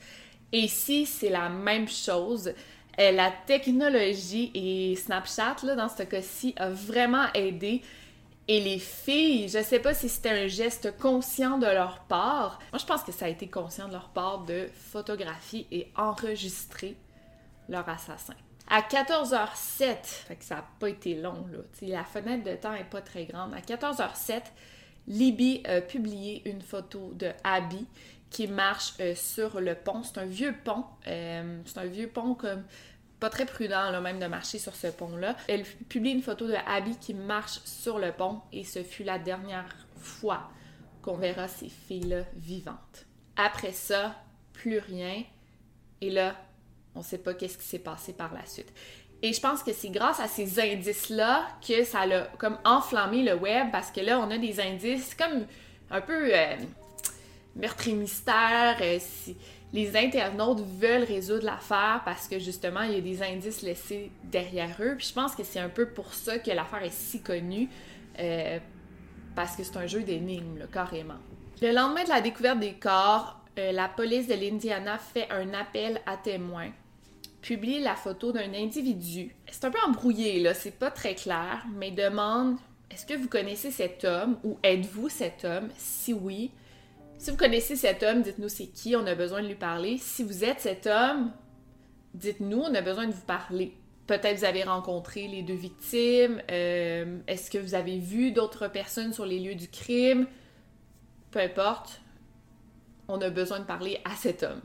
Et 0.53 0.61
ici, 0.61 1.05
c'est 1.05 1.31
la 1.31 1.49
même 1.49 1.89
chose. 1.89 2.53
Euh, 3.01 3.11
la 3.11 3.33
technologie 3.45 4.53
et 4.55 4.95
Snapchat, 4.95 5.57
là, 5.65 5.75
dans 5.75 5.89
ce 5.89 6.05
cas-ci, 6.05 6.55
a 6.57 6.71
vraiment 6.71 7.27
aidé. 7.35 7.83
Et 8.47 8.61
les 8.61 8.79
filles, 8.79 9.49
je 9.49 9.63
sais 9.65 9.81
pas 9.81 9.95
si 9.95 10.09
c'était 10.09 10.45
un 10.45 10.47
geste 10.47 10.97
conscient 10.99 11.59
de 11.59 11.67
leur 11.67 12.05
part. 12.05 12.61
Moi, 12.73 12.79
je 12.79 12.87
pense 12.87 13.03
que 13.03 13.11
ça 13.11 13.25
a 13.25 13.29
été 13.29 13.49
conscient 13.49 13.89
de 13.89 13.95
leur 13.95 14.11
part 14.11 14.45
de 14.45 14.69
photographier 14.93 15.67
et 15.73 15.91
enregistrer 15.97 16.97
leur 17.69 17.89
assassin. 17.89 18.35
À 18.69 18.81
14h07, 18.81 20.05
fait 20.27 20.37
que 20.37 20.45
ça 20.45 20.57
n'a 20.57 20.67
pas 20.81 20.89
été 20.89 21.15
long, 21.15 21.47
là. 21.53 21.59
la 21.83 22.05
fenêtre 22.05 22.45
de 22.45 22.57
temps 22.57 22.73
n'est 22.73 22.85
pas 22.85 23.03
très 23.03 23.27
grande. 23.27 23.53
À 23.53 23.61
14h07, 23.61 24.43
Libby 25.07 25.63
a 25.67 25.81
publié 25.81 26.49
une 26.49 26.63
photo 26.63 27.13
de 27.15 27.31
Abby 27.45 27.87
qui 28.31 28.49
marche 28.49 28.95
euh, 29.01 29.15
sur 29.15 29.61
le 29.61 29.75
pont. 29.75 30.03
C'est 30.03 30.19
un 30.19 30.25
vieux 30.25 30.55
pont. 30.65 30.85
Euh, 31.07 31.61
c'est 31.67 31.79
un 31.79 31.87
vieux 31.87 32.09
pont 32.09 32.35
comme 32.35 32.65
pas 33.21 33.31
très 33.31 33.47
prudent 33.47 33.91
là, 33.91 34.01
même 34.01 34.19
de 34.19 34.27
marcher 34.27 34.59
sur 34.59 34.75
ce 34.75 34.89
pont-là. 34.89 35.37
Elle 35.49 35.63
publie 35.63 36.11
une 36.11 36.23
photo 36.23 36.47
de 36.47 36.57
Abby 36.67 36.97
qui 36.97 37.15
marche 37.15 37.61
sur 37.65 37.99
le 37.99 38.13
pont 38.13 38.41
et 38.53 38.65
ce 38.65 38.83
fut 38.83 39.05
la 39.05 39.19
dernière 39.19 39.75
fois 39.97 40.51
qu'on 41.01 41.17
verra 41.17 41.49
ces 41.49 41.69
filles-là 41.69 42.25
vivantes. 42.35 43.07
Après 43.37 43.73
ça, 43.73 44.15
plus 44.53 44.79
rien. 44.79 45.23
Et 46.01 46.11
là, 46.11 46.35
on 46.95 47.01
ne 47.01 47.05
sait 47.05 47.19
pas 47.19 47.35
qu'est-ce 47.35 47.59
qui 47.59 47.65
s'est 47.65 47.79
passé 47.79 48.13
par 48.13 48.33
la 48.35 48.45
suite. 48.47 48.73
Et 49.23 49.33
je 49.33 49.41
pense 49.41 49.63
que 49.63 49.73
c'est 49.73 49.89
grâce 49.89 50.21
à 50.21 50.29
ces 50.29 50.61
indices-là 50.61 51.47
que 51.67 51.85
ça 51.85 52.01
a 52.01 52.21
comme 52.39 52.59
enflammé 52.65 53.23
le 53.23 53.35
web 53.35 53.69
parce 53.73 53.91
que 53.91 54.01
là, 54.01 54.19
on 54.21 54.31
a 54.31 54.39
des 54.39 54.61
indices 54.61 55.15
comme 55.15 55.47
un 55.91 56.01
peu 56.01 56.35
euh, 56.35 56.57
meurtre 57.57 57.89
et 57.89 57.93
mystère. 57.93 58.77
euh, 58.83 58.99
si 59.01 59.37
les 59.73 59.97
internautes 59.97 60.61
veulent 60.61 61.05
résoudre 61.05 61.45
l'affaire 61.47 62.03
parce 62.05 62.29
que 62.29 62.39
justement, 62.39 62.83
il 62.83 62.93
y 62.93 62.97
a 62.97 63.01
des 63.01 63.23
indices 63.23 63.63
laissés 63.63 64.11
derrière 64.25 64.77
eux. 64.81 64.95
Puis 64.97 65.09
je 65.09 65.15
pense 65.15 65.35
que 65.35 65.43
c'est 65.43 65.59
un 65.59 65.69
peu 65.69 65.87
pour 65.87 66.13
ça 66.15 66.39
que 66.39 66.51
l'affaire 66.51 66.83
est 66.83 66.93
si 66.93 67.23
connue. 67.23 67.69
euh, 68.19 68.59
parce 69.35 69.57
que 69.57 69.65
c'est 69.65 69.77
un 69.77 69.87
jeu 69.87 70.03
d'énigmes, 70.03 70.67
carrément. 70.73 71.19
Le 71.61 71.73
lendemain 71.73 72.05
de 72.05 72.09
la 72.09 72.21
découverte 72.21 72.61
des 72.61 72.75
corps, 72.75 73.41
euh, 73.59 73.73
la 73.73 73.89
police 73.89 74.27
de 74.27 74.35
l'Indiana 74.35 74.99
fait 74.99 75.29
un 75.31 75.53
appel 75.55 76.01
à 76.07 76.17
témoins, 76.17 76.71
publie 77.45 77.81
la 77.81 77.95
photo 77.95 78.33
d'un 78.33 78.55
individu. 78.55 79.37
C'est 79.51 79.67
un 79.67 79.71
peu 79.71 79.79
embrouillé, 79.87 80.41
là, 80.41 80.55
c'est 80.55 80.79
pas 80.79 80.91
très 80.91 81.15
clair, 81.15 81.63
mais 81.77 81.91
demande 81.91 82.57
est-ce 82.91 83.05
que 83.05 83.13
vous 83.13 83.29
connaissez 83.29 83.71
cet 83.71 84.05
homme 84.05 84.39
ou 84.45 84.59
êtes-vous 84.63 85.11
cet 85.11 85.45
homme? 85.45 85.69
Si 85.77 86.15
oui, 86.15 86.53
si 87.19 87.31
vous 87.31 87.37
connaissez 87.37 87.77
cet 87.77 88.03
homme, 88.03 88.23
dites-nous 88.23 88.49
c'est 88.49 88.69
qui, 88.69 88.97
on 88.97 89.07
a 89.07 89.15
besoin 89.15 89.43
de 89.43 89.49
lui 89.49 89.57
parler. 89.57 89.99
Si 89.99 90.23
vous 90.23 90.43
êtes 90.43 90.61
cet 90.61 90.87
homme, 90.87 91.33
dites-nous, 92.15 92.61
on 92.61 92.75
a 92.75 92.81
besoin 92.81 93.07
de 93.07 93.13
vous 93.13 93.27
parler. 93.27 93.75
Peut-être 94.07 94.39
vous 94.39 94.45
avez 94.45 94.63
rencontré 94.63 95.29
les 95.29 95.43
deux 95.43 95.55
victimes. 95.55 96.41
euh, 96.51 97.19
Est-ce 97.27 97.51
que 97.51 97.59
vous 97.59 97.75
avez 97.75 97.99
vu 97.99 98.33
d'autres 98.33 98.69
personnes 98.69 99.13
sur 99.13 99.27
les 99.27 99.39
lieux 99.39 99.55
du 99.55 99.69
crime? 99.69 100.27
Peu 101.31 101.41
importe, 101.41 102.01
on 103.09 103.21
a 103.21 103.29
besoin 103.29 103.61
de 103.61 103.65
parler 103.65 104.01
à 104.05 104.15
cet 104.17 104.45
homme. 104.45 104.63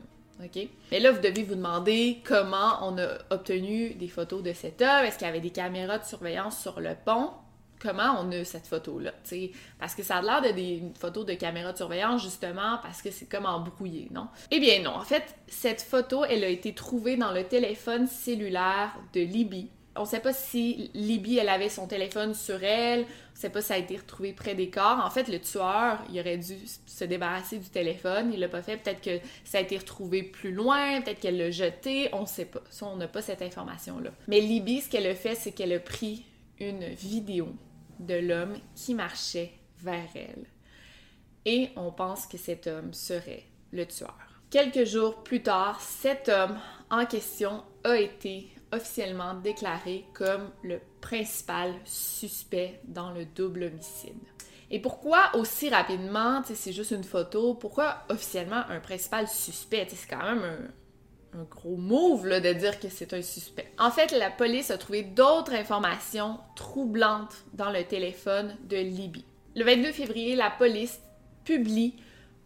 Mais 0.90 1.00
là, 1.00 1.12
vous 1.12 1.20
devez 1.20 1.42
vous 1.42 1.54
demander 1.54 2.22
comment 2.24 2.78
on 2.82 2.98
a 2.98 3.18
obtenu 3.30 3.94
des 3.94 4.08
photos 4.08 4.42
de 4.42 4.52
cet 4.52 4.80
homme. 4.82 5.04
Est-ce 5.04 5.18
qu'il 5.18 5.26
y 5.26 5.30
avait 5.30 5.40
des 5.40 5.50
caméras 5.50 5.98
de 5.98 6.04
surveillance 6.04 6.60
sur 6.60 6.80
le 6.80 6.94
pont? 7.04 7.30
Comment 7.80 8.16
on 8.20 8.30
a 8.32 8.44
cette 8.44 8.66
photo-là? 8.66 9.12
Parce 9.78 9.94
que 9.94 10.02
ça 10.02 10.16
a 10.16 10.22
l'air 10.22 10.42
de 10.42 10.50
des 10.54 10.76
une 10.76 10.94
photo 10.94 11.24
de 11.24 11.32
caméra 11.32 11.72
de 11.72 11.78
surveillance, 11.78 12.22
justement, 12.22 12.78
parce 12.82 13.00
que 13.00 13.10
c'est 13.10 13.26
comme 13.26 13.46
embrouillé, 13.46 14.08
non? 14.10 14.28
Eh 14.50 14.60
bien 14.60 14.82
non. 14.82 14.90
En 14.90 15.04
fait, 15.04 15.34
cette 15.48 15.80
photo, 15.80 16.24
elle 16.24 16.44
a 16.44 16.48
été 16.48 16.74
trouvée 16.74 17.16
dans 17.16 17.32
le 17.32 17.44
téléphone 17.44 18.06
cellulaire 18.06 18.94
de 19.14 19.20
Libby. 19.20 19.70
On 19.96 20.04
sait 20.04 20.20
pas 20.20 20.32
si 20.32 20.90
Libby, 20.94 21.38
elle 21.38 21.48
avait 21.48 21.68
son 21.68 21.86
téléphone 21.86 22.34
sur 22.34 22.62
elle. 22.62 23.02
On 23.02 23.40
sait 23.40 23.50
pas 23.50 23.60
si 23.60 23.68
ça 23.68 23.74
a 23.74 23.78
été 23.78 23.96
retrouvé 23.96 24.32
près 24.32 24.54
des 24.54 24.70
corps. 24.70 25.04
En 25.04 25.10
fait, 25.10 25.28
le 25.28 25.40
tueur, 25.40 25.98
il 26.12 26.20
aurait 26.20 26.38
dû 26.38 26.56
se 26.86 27.04
débarrasser 27.04 27.58
du 27.58 27.68
téléphone. 27.68 28.30
Il 28.32 28.40
l'a 28.40 28.48
pas 28.48 28.62
fait. 28.62 28.76
Peut-être 28.76 29.00
que 29.00 29.18
ça 29.44 29.58
a 29.58 29.60
été 29.60 29.76
retrouvé 29.76 30.22
plus 30.22 30.52
loin. 30.52 31.00
Peut-être 31.00 31.20
qu'elle 31.20 31.38
l'a 31.38 31.50
jeté. 31.50 32.08
On 32.12 32.24
sait 32.24 32.44
pas. 32.44 32.60
Ça, 32.70 32.86
on 32.86 32.96
n'a 32.96 33.08
pas 33.08 33.20
cette 33.20 33.42
information-là. 33.42 34.10
Mais 34.28 34.40
Libby, 34.40 34.80
ce 34.80 34.88
qu'elle 34.88 35.06
a 35.06 35.14
fait, 35.14 35.34
c'est 35.34 35.52
qu'elle 35.52 35.72
a 35.72 35.80
pris 35.80 36.24
une 36.60 36.86
vidéo 36.86 37.48
de 37.98 38.14
l'homme 38.14 38.56
qui 38.76 38.94
marchait 38.94 39.52
vers 39.78 40.08
elle. 40.14 40.46
Et 41.46 41.70
on 41.76 41.90
pense 41.90 42.26
que 42.26 42.38
cet 42.38 42.66
homme 42.66 42.92
serait 42.92 43.44
le 43.72 43.86
tueur. 43.86 44.16
Quelques 44.50 44.84
jours 44.84 45.22
plus 45.22 45.42
tard, 45.42 45.80
cet 45.80 46.28
homme 46.28 46.58
en 46.90 47.06
question 47.06 47.62
a 47.84 47.96
été 47.96 48.48
officiellement 48.72 49.34
déclaré 49.34 50.04
comme 50.14 50.50
le 50.62 50.80
principal 51.00 51.74
suspect 51.84 52.80
dans 52.84 53.10
le 53.10 53.24
double 53.24 53.64
homicide. 53.64 54.18
Et 54.70 54.78
pourquoi 54.78 55.30
aussi 55.34 55.68
rapidement, 55.68 56.42
c'est 56.44 56.72
juste 56.72 56.92
une 56.92 57.04
photo, 57.04 57.54
pourquoi 57.54 58.04
officiellement 58.08 58.62
un 58.68 58.78
principal 58.78 59.26
suspect? 59.26 59.88
C'est 59.90 60.08
quand 60.08 60.22
même 60.22 60.44
un, 60.44 61.38
un 61.40 61.44
gros 61.44 61.76
move 61.76 62.26
là, 62.26 62.40
de 62.40 62.52
dire 62.52 62.78
que 62.78 62.88
c'est 62.88 63.12
un 63.12 63.22
suspect. 63.22 63.72
En 63.78 63.90
fait, 63.90 64.12
la 64.12 64.30
police 64.30 64.70
a 64.70 64.78
trouvé 64.78 65.02
d'autres 65.02 65.54
informations 65.54 66.38
troublantes 66.54 67.44
dans 67.52 67.70
le 67.70 67.84
téléphone 67.84 68.56
de 68.68 68.76
Libby. 68.76 69.24
Le 69.56 69.64
22 69.64 69.92
février, 69.92 70.36
la 70.36 70.50
police 70.50 71.00
publie 71.44 71.96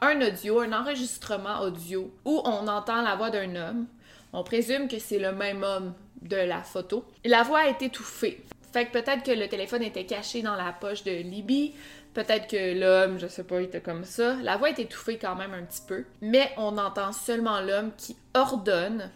un 0.01 0.21
audio, 0.21 0.61
un 0.61 0.73
enregistrement 0.73 1.61
audio 1.61 2.13
où 2.25 2.41
on 2.45 2.69
entend 2.69 3.03
la 3.03 3.17
voix 3.17 3.31
d'un 3.31 3.55
homme. 3.57 3.87
On 4.33 4.43
présume 4.43 4.89
que 4.89 4.99
c'est 4.99 5.19
le 5.19 5.33
même 5.33 5.63
homme 5.63 5.95
de 6.25 6.37
la 6.37 6.63
photo. 6.63 7.05
La 7.25 7.43
voix 7.43 7.69
est 7.69 7.83
étouffée. 7.83 8.45
Fait 8.73 8.87
que 8.87 8.93
peut-être 8.93 9.23
que 9.23 9.31
le 9.31 9.47
téléphone 9.49 9.83
était 9.83 10.05
caché 10.05 10.43
dans 10.43 10.57
la 10.57 10.73
poche 10.73 11.05
de 11.05 11.13
Libby, 11.13 11.75
peut-être 12.13 12.49
que 12.49 12.79
l'homme, 12.79 13.21
je 13.21 13.29
sais 13.29 13.45
pas, 13.45 13.61
était 13.61 13.81
comme 13.81 14.05
ça. 14.05 14.35
La 14.43 14.57
voix 14.57 14.71
est 14.71 14.79
étouffée 14.79 15.19
quand 15.19 15.37
même 15.37 15.55
un 15.55 15.63
petit 15.63 15.83
peu, 15.87 16.05
mais 16.21 16.51
on 16.57 16.77
entend 16.79 17.13
seulement 17.13 17.61
l'homme 17.61 17.93
qui 17.97 18.17
ordonne 18.35 19.11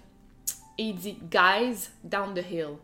et 0.79 0.93
dit 0.93 1.19
Guys, 1.31 1.89
down 2.05 2.35
the 2.35 2.45
hill. 2.51 2.77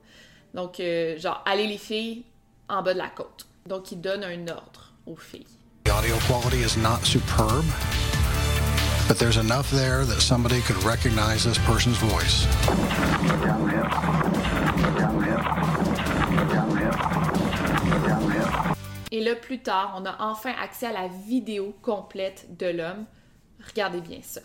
Donc, 0.52 0.81
euh, 0.81 1.19
genre, 1.19 1.43
allez 1.47 1.66
les 1.66 1.78
filles 1.78 2.25
en 2.69 2.83
bas 2.83 2.95
de 2.95 2.99
la 2.99 3.09
côte. 3.09 3.47
Donc, 3.66 3.93
il 3.93 4.00
donne 4.00 4.25
un 4.25 4.49
ordre 4.49 4.93
aux 5.07 5.16
filles. 5.16 5.47
The 5.85 5.90
audio 5.90 6.16
quality 6.26 6.64
is 6.64 6.76
not 6.78 7.04
superb, 7.04 7.64
but 9.08 9.18
there's 9.18 9.37
enough 9.37 9.70
there 9.70 10.04
that 10.04 10.20
somebody 10.20 10.61
could 10.62 10.82
recognize 10.82 11.44
this 11.44 11.58
person's 11.58 11.99
voice. 11.99 12.46
Et 19.11 19.20
là, 19.20 19.37
plus 19.37 19.61
tard, 19.61 19.94
on 19.96 20.04
a 20.06 20.16
enfin 20.18 20.52
accès 20.61 20.87
à 20.87 20.92
la 20.92 21.08
vidéo 21.08 21.76
complète 21.82 22.56
de 22.58 22.66
l'homme. 22.66 23.06
Regardez 23.68 24.00
bien 24.00 24.20
ça. 24.23 24.40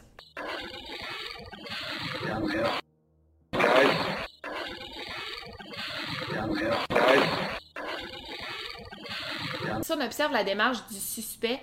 Si 9.81 9.91
on 9.91 10.01
observe 10.01 10.31
la 10.33 10.43
démarche 10.43 10.85
du 10.89 10.99
suspect, 10.99 11.59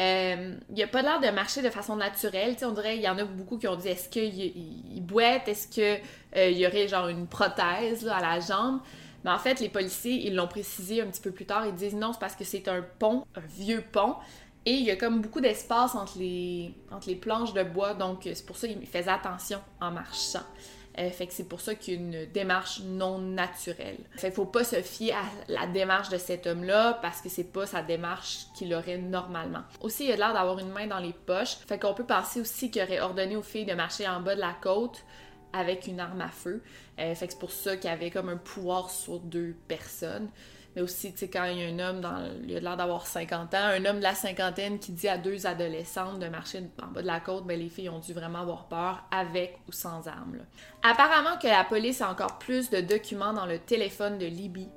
euh, 0.00 0.54
il 0.74 0.82
a 0.82 0.86
pas 0.86 1.02
l'air 1.02 1.20
de 1.20 1.28
marcher 1.30 1.62
de 1.62 1.70
façon 1.70 1.96
naturelle. 1.96 2.56
On 2.62 2.72
dirait 2.72 2.96
il 2.96 3.02
y 3.02 3.08
en 3.08 3.18
a 3.18 3.24
beaucoup 3.24 3.58
qui 3.58 3.66
ont 3.66 3.76
dit 3.76 3.88
est-ce 3.88 4.08
qu'il 4.08 4.34
il, 4.34 4.96
il 4.96 5.02
boite, 5.02 5.48
est-ce 5.48 5.68
que 5.68 6.00
euh, 6.36 6.50
il 6.50 6.58
y 6.58 6.66
aurait 6.66 6.88
genre 6.88 7.08
une 7.08 7.26
prothèse 7.26 8.06
à 8.06 8.20
la 8.20 8.40
jambe? 8.40 8.80
Mais 9.24 9.30
en 9.30 9.38
fait, 9.38 9.60
les 9.60 9.68
policiers, 9.68 10.26
ils 10.26 10.34
l'ont 10.34 10.46
précisé 10.46 11.02
un 11.02 11.06
petit 11.06 11.20
peu 11.20 11.32
plus 11.32 11.44
tard. 11.44 11.66
Ils 11.66 11.74
disent 11.74 11.94
non, 11.94 12.12
c'est 12.12 12.20
parce 12.20 12.36
que 12.36 12.44
c'est 12.44 12.68
un 12.68 12.84
pont, 12.98 13.24
un 13.34 13.40
vieux 13.40 13.82
pont. 13.92 14.14
Et 14.64 14.72
il 14.72 14.84
y 14.84 14.90
a 14.90 14.96
comme 14.96 15.20
beaucoup 15.20 15.40
d'espace 15.40 15.94
entre 15.94 16.18
les, 16.18 16.74
entre 16.92 17.08
les 17.08 17.16
planches 17.16 17.52
de 17.52 17.62
bois. 17.62 17.94
Donc, 17.94 18.20
c'est 18.24 18.46
pour 18.46 18.56
ça 18.56 18.68
qu'il 18.68 18.86
faisait 18.86 19.08
attention 19.08 19.60
en 19.80 19.90
marchant. 19.90 20.44
Euh, 20.98 21.10
fait 21.10 21.28
que 21.28 21.32
c'est 21.32 21.48
pour 21.48 21.60
ça 21.60 21.74
qu'il 21.74 21.94
y 21.94 21.96
a 21.96 22.00
une 22.00 22.26
démarche 22.32 22.80
non 22.80 23.18
naturelle. 23.18 23.98
Fait 24.16 24.28
qu'il 24.28 24.36
faut 24.36 24.46
pas 24.46 24.64
se 24.64 24.82
fier 24.82 25.12
à 25.12 25.24
la 25.46 25.66
démarche 25.66 26.08
de 26.08 26.18
cet 26.18 26.46
homme-là 26.46 26.98
parce 27.00 27.20
que 27.20 27.28
c'est 27.28 27.52
pas 27.52 27.66
sa 27.66 27.82
démarche 27.82 28.46
qu'il 28.56 28.74
aurait 28.74 28.98
normalement. 28.98 29.62
Aussi, 29.80 30.06
il 30.06 30.12
a 30.12 30.16
l'air 30.16 30.34
d'avoir 30.34 30.58
une 30.58 30.70
main 30.70 30.86
dans 30.86 30.98
les 30.98 31.12
poches. 31.12 31.56
Fait 31.68 31.78
qu'on 31.78 31.94
peut 31.94 32.06
penser 32.06 32.40
aussi 32.40 32.70
qu'il 32.70 32.82
aurait 32.82 33.00
ordonné 33.00 33.36
aux 33.36 33.42
filles 33.42 33.66
de 33.66 33.74
marcher 33.74 34.08
en 34.08 34.20
bas 34.20 34.34
de 34.34 34.40
la 34.40 34.56
côte 34.60 35.04
avec 35.52 35.86
une 35.86 36.00
arme 36.00 36.20
à 36.20 36.30
feu. 36.30 36.62
Euh, 36.98 37.14
fait 37.14 37.28
que 37.28 37.32
c'est 37.32 37.38
pour 37.38 37.52
ça 37.52 37.76
qu'il 37.76 37.90
avait 37.90 38.10
comme 38.10 38.28
un 38.28 38.36
pouvoir 38.36 38.90
sur 38.90 39.20
deux 39.20 39.54
personnes. 39.68 40.28
Mais 40.76 40.82
aussi, 40.82 41.12
tu 41.12 41.18
sais, 41.18 41.28
quand 41.28 41.44
il 41.44 41.58
y 41.58 41.64
a 41.64 41.68
un 41.68 41.78
homme, 41.78 42.00
dans, 42.00 42.30
il 42.46 42.56
a 42.56 42.60
l'air 42.60 42.76
d'avoir 42.76 43.06
50 43.06 43.54
ans, 43.54 43.58
un 43.58 43.84
homme 43.84 43.98
de 43.98 44.02
la 44.02 44.14
cinquantaine 44.14 44.78
qui 44.78 44.92
dit 44.92 45.08
à 45.08 45.18
deux 45.18 45.46
adolescentes 45.46 46.18
de 46.18 46.28
marcher 46.28 46.62
en 46.82 46.88
bas 46.88 47.02
de 47.02 47.06
la 47.06 47.20
côte, 47.20 47.46
ben 47.46 47.58
les 47.58 47.68
filles 47.68 47.88
ont 47.88 47.98
dû 47.98 48.12
vraiment 48.12 48.40
avoir 48.40 48.68
peur, 48.68 49.04
avec 49.10 49.58
ou 49.66 49.72
sans 49.72 50.06
armes. 50.06 50.38
Apparemment 50.82 51.38
que 51.38 51.48
la 51.48 51.64
police 51.64 52.00
a 52.00 52.10
encore 52.10 52.38
plus 52.38 52.70
de 52.70 52.80
documents 52.80 53.32
dans 53.32 53.46
le 53.46 53.58
téléphone 53.58 54.18
de 54.18 54.26
Libby. 54.26 54.68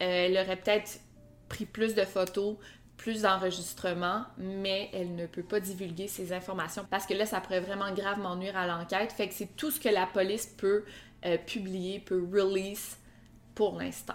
Euh, 0.00 0.26
elle 0.26 0.38
aurait 0.38 0.56
peut-être 0.56 1.00
pris 1.48 1.66
plus 1.66 1.94
de 1.94 2.04
photos, 2.04 2.56
plus 2.96 3.22
d'enregistrements, 3.22 4.24
mais 4.38 4.90
elle 4.92 5.14
ne 5.14 5.26
peut 5.26 5.42
pas 5.42 5.60
divulguer 5.60 6.08
ces 6.08 6.32
informations 6.32 6.86
parce 6.88 7.06
que 7.06 7.14
là, 7.14 7.26
ça 7.26 7.40
pourrait 7.40 7.60
vraiment 7.60 7.92
gravement 7.92 8.36
nuire 8.36 8.56
à 8.56 8.66
l'enquête. 8.66 9.12
Fait 9.12 9.28
que 9.28 9.34
c'est 9.34 9.56
tout 9.56 9.70
ce 9.70 9.80
que 9.80 9.88
la 9.88 10.06
police 10.06 10.46
peut 10.46 10.84
euh, 11.24 11.36
publier, 11.38 12.00
peut 12.00 12.26
release 12.32 12.98
pour 13.54 13.78
l'instant. 13.78 14.14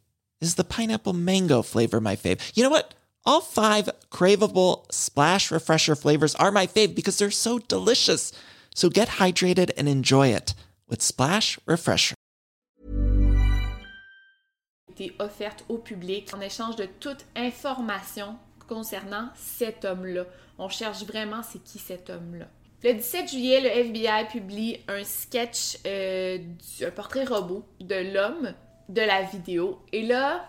is 0.41 0.55
the 0.55 0.63
pineapple 0.63 1.13
mango 1.13 1.61
flavor 1.61 2.01
my 2.01 2.15
fave? 2.15 2.51
You 2.55 2.63
know 2.63 2.69
what? 2.69 2.93
All 3.23 3.41
five 3.41 3.89
craveable 4.09 4.91
Splash 4.91 5.51
Refresher 5.51 5.95
flavors 5.95 6.35
are 6.35 6.51
my 6.51 6.65
fave 6.65 6.95
because 6.95 7.17
they're 7.17 7.31
so 7.31 7.59
delicious. 7.59 8.33
So 8.73 8.89
get 8.89 9.07
hydrated 9.07 9.71
and 9.77 9.87
enjoy 9.87 10.29
it 10.29 10.53
with 10.89 11.01
Splash 11.01 11.59
Refresher. 11.65 12.15
offerte 15.19 15.65
au 15.69 15.77
public 15.77 16.31
en 16.35 16.41
échange 16.41 16.75
de 16.75 16.85
toute 16.85 17.25
information 17.35 18.37
concernant 18.67 19.29
cet 19.35 19.83
homme-là. 19.85 20.25
On 20.59 20.69
cherche 20.69 21.03
vraiment 21.03 21.41
c'est 21.41 21.63
qui 21.63 21.79
cet 21.79 22.09
homme-là. 22.09 22.45
Le 22.83 22.93
17 22.93 23.29
juillet, 23.29 23.61
le 23.61 23.69
FBI 23.69 24.27
publie 24.31 24.79
un 24.87 25.03
sketch, 25.03 25.77
euh, 25.85 26.39
un 26.81 26.91
portrait 26.91 27.25
robot 27.25 27.63
de 27.79 28.13
l'homme 28.13 28.53
de 28.91 29.01
la 29.01 29.23
vidéo. 29.23 29.81
Et 29.91 30.03
là, 30.03 30.45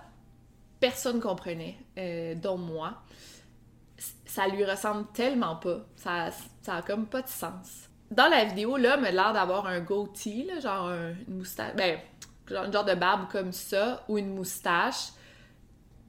personne 0.81 1.21
comprenait, 1.21 1.77
euh, 1.99 2.35
dont 2.35 2.59
moi. 2.59 3.03
Ça 4.25 4.49
lui 4.49 4.65
ressemble 4.65 5.07
tellement 5.13 5.57
pas. 5.57 5.81
Ça, 5.97 6.31
ça 6.63 6.77
a 6.77 6.83
comme 6.83 7.07
pas 7.07 7.23
de 7.23 7.29
sens. 7.29 7.89
Dans 8.11 8.29
la 8.29 8.45
vidéo, 8.45 8.77
l'homme 8.77 9.05
a 9.05 9.11
l'air 9.11 9.33
d'avoir 9.33 9.67
un 9.67 9.81
goatee, 9.81 10.45
là, 10.45 10.61
genre 10.61 10.91
une 10.91 11.39
moustache. 11.39 11.75
Ben, 11.77 11.99
genre, 12.49 12.71
genre 12.71 12.85
de 12.85 12.95
barbe 12.95 13.31
comme 13.31 13.53
ça, 13.53 14.05
ou 14.09 14.19
une 14.19 14.35
moustache. 14.35 15.11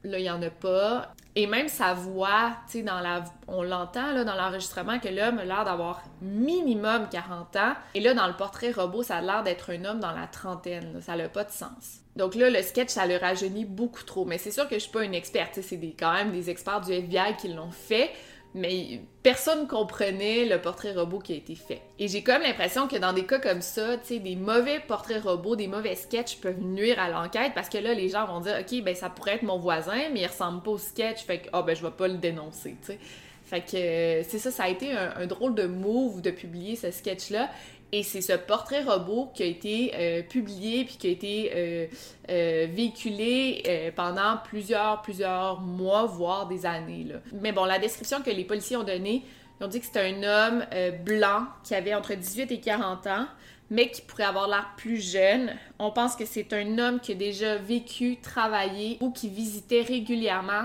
Là, 0.03 0.19
il 0.19 0.25
y 0.25 0.29
en 0.29 0.41
a 0.41 0.49
pas. 0.49 1.13
Et 1.35 1.47
même 1.47 1.67
sa 1.67 1.93
voix, 1.93 2.57
tu 2.67 2.79
sais, 2.79 2.83
dans 2.83 2.99
la... 2.99 3.23
on 3.47 3.63
l'entend 3.63 4.11
là, 4.11 4.23
dans 4.23 4.35
l'enregistrement 4.35 4.99
que 4.99 5.07
l'homme 5.07 5.39
a 5.39 5.45
l'air 5.45 5.63
d'avoir 5.63 6.03
minimum 6.21 7.07
40 7.09 7.55
ans. 7.55 7.73
Et 7.95 8.01
là, 8.01 8.13
dans 8.13 8.27
le 8.27 8.33
portrait 8.33 8.71
robot, 8.71 9.01
ça 9.01 9.17
a 9.17 9.21
l'air 9.21 9.43
d'être 9.43 9.71
un 9.71 9.83
homme 9.85 9.99
dans 9.99 10.11
la 10.11 10.27
trentaine. 10.27 11.01
Ça 11.01 11.15
n'a 11.15 11.29
pas 11.29 11.43
de 11.43 11.51
sens. 11.51 12.01
Donc 12.15 12.35
là, 12.35 12.49
le 12.49 12.61
sketch, 12.61 12.89
ça 12.89 13.07
le 13.07 13.17
rajeunit 13.17 13.65
beaucoup 13.65 14.03
trop. 14.03 14.25
Mais 14.25 14.37
c'est 14.37 14.51
sûr 14.51 14.67
que 14.67 14.75
je 14.75 14.81
suis 14.81 14.91
pas 14.91 15.03
une 15.03 15.15
experte. 15.15 15.59
C'est 15.61 15.79
quand 15.97 16.13
même 16.13 16.31
des 16.31 16.49
experts 16.49 16.81
du 16.81 16.91
FBI 16.91 17.35
qui 17.39 17.47
l'ont 17.47 17.71
fait 17.71 18.11
mais 18.55 19.01
personne 19.23 19.67
comprenait 19.67 20.45
le 20.45 20.61
portrait 20.61 20.93
robot 20.93 21.19
qui 21.19 21.33
a 21.33 21.35
été 21.35 21.55
fait. 21.55 21.81
Et 21.97 22.07
j'ai 22.07 22.23
comme 22.23 22.41
l'impression 22.41 22.87
que 22.87 22.97
dans 22.97 23.13
des 23.13 23.25
cas 23.25 23.39
comme 23.39 23.61
ça, 23.61 23.97
tu 23.97 24.19
des 24.19 24.35
mauvais 24.35 24.79
portraits 24.79 25.23
robots, 25.23 25.55
des 25.55 25.67
mauvais 25.67 25.95
sketchs 25.95 26.37
peuvent 26.37 26.61
nuire 26.61 26.99
à 26.99 27.09
l'enquête 27.09 27.53
parce 27.55 27.69
que 27.69 27.77
là, 27.77 27.93
les 27.93 28.09
gens 28.09 28.25
vont 28.25 28.41
dire, 28.41 28.57
OK, 28.59 28.83
ben 28.83 28.95
ça 28.95 29.09
pourrait 29.09 29.35
être 29.35 29.43
mon 29.43 29.57
voisin, 29.57 30.09
mais 30.13 30.21
il 30.21 30.27
ressemble 30.27 30.61
pas 30.61 30.71
au 30.71 30.77
sketch, 30.77 31.23
fait 31.23 31.39
que, 31.39 31.49
ah, 31.53 31.63
ben 31.63 31.75
je 31.75 31.81
vais 31.81 31.91
pas 31.91 32.07
le 32.07 32.17
dénoncer, 32.17 32.75
tu. 32.85 32.93
Fait 33.45 33.61
que 33.61 33.75
euh, 33.75 34.23
c'est 34.27 34.39
ça, 34.39 34.51
ça 34.51 34.63
a 34.63 34.69
été 34.69 34.93
un, 34.93 35.27
drôle 35.27 35.53
de 35.53 35.65
move 35.65 36.21
de 36.21 36.31
publier 36.31 36.75
ce 36.75 36.91
sketch-là. 36.91 37.49
Et 37.95 38.01
c'est 38.01 38.21
ce 38.21 38.33
portrait 38.33 38.81
robot 38.81 39.29
qui 39.35 39.43
a 39.43 39.45
été 39.45 39.91
euh, 39.93 40.23
publié 40.23 40.83
puis 40.83 40.97
qui 40.97 41.05
a 41.05 41.09
été 41.11 41.51
euh, 41.53 41.85
euh, 42.31 42.67
véhiculé 42.71 43.91
pendant 43.95 44.37
plusieurs, 44.43 45.03
plusieurs 45.03 45.61
mois, 45.61 46.05
voire 46.05 46.47
des 46.47 46.65
années. 46.65 47.03
Là. 47.03 47.17
Mais 47.39 47.51
bon, 47.51 47.65
la 47.65 47.77
description 47.77 48.23
que 48.23 48.31
les 48.31 48.45
policiers 48.45 48.77
ont 48.77 48.83
donnée, 48.83 49.21
ils 49.59 49.63
ont 49.63 49.67
dit 49.67 49.79
que 49.79 49.85
c'était 49.85 50.11
un 50.11 50.23
homme 50.23 50.65
blanc 51.05 51.45
qui 51.63 51.75
avait 51.75 51.93
entre 51.93 52.15
18 52.15 52.51
et 52.51 52.59
40 52.59 53.05
ans, 53.05 53.27
mais 53.69 53.91
qui 53.91 54.01
pourrait 54.01 54.23
avoir 54.23 54.47
l'air 54.47 54.71
plus 54.75 54.99
jeune. 54.99 55.51
On 55.77 55.91
pense 55.91 56.15
que 56.15 56.25
c'est 56.25 56.51
un 56.51 56.79
homme 56.79 56.99
qui 56.99 57.11
a 57.11 57.15
déjà 57.15 57.57
vécu, 57.57 58.17
travaillé 58.23 58.97
ou 59.01 59.11
qui 59.11 59.29
visitait 59.29 59.83
régulièrement 59.83 60.63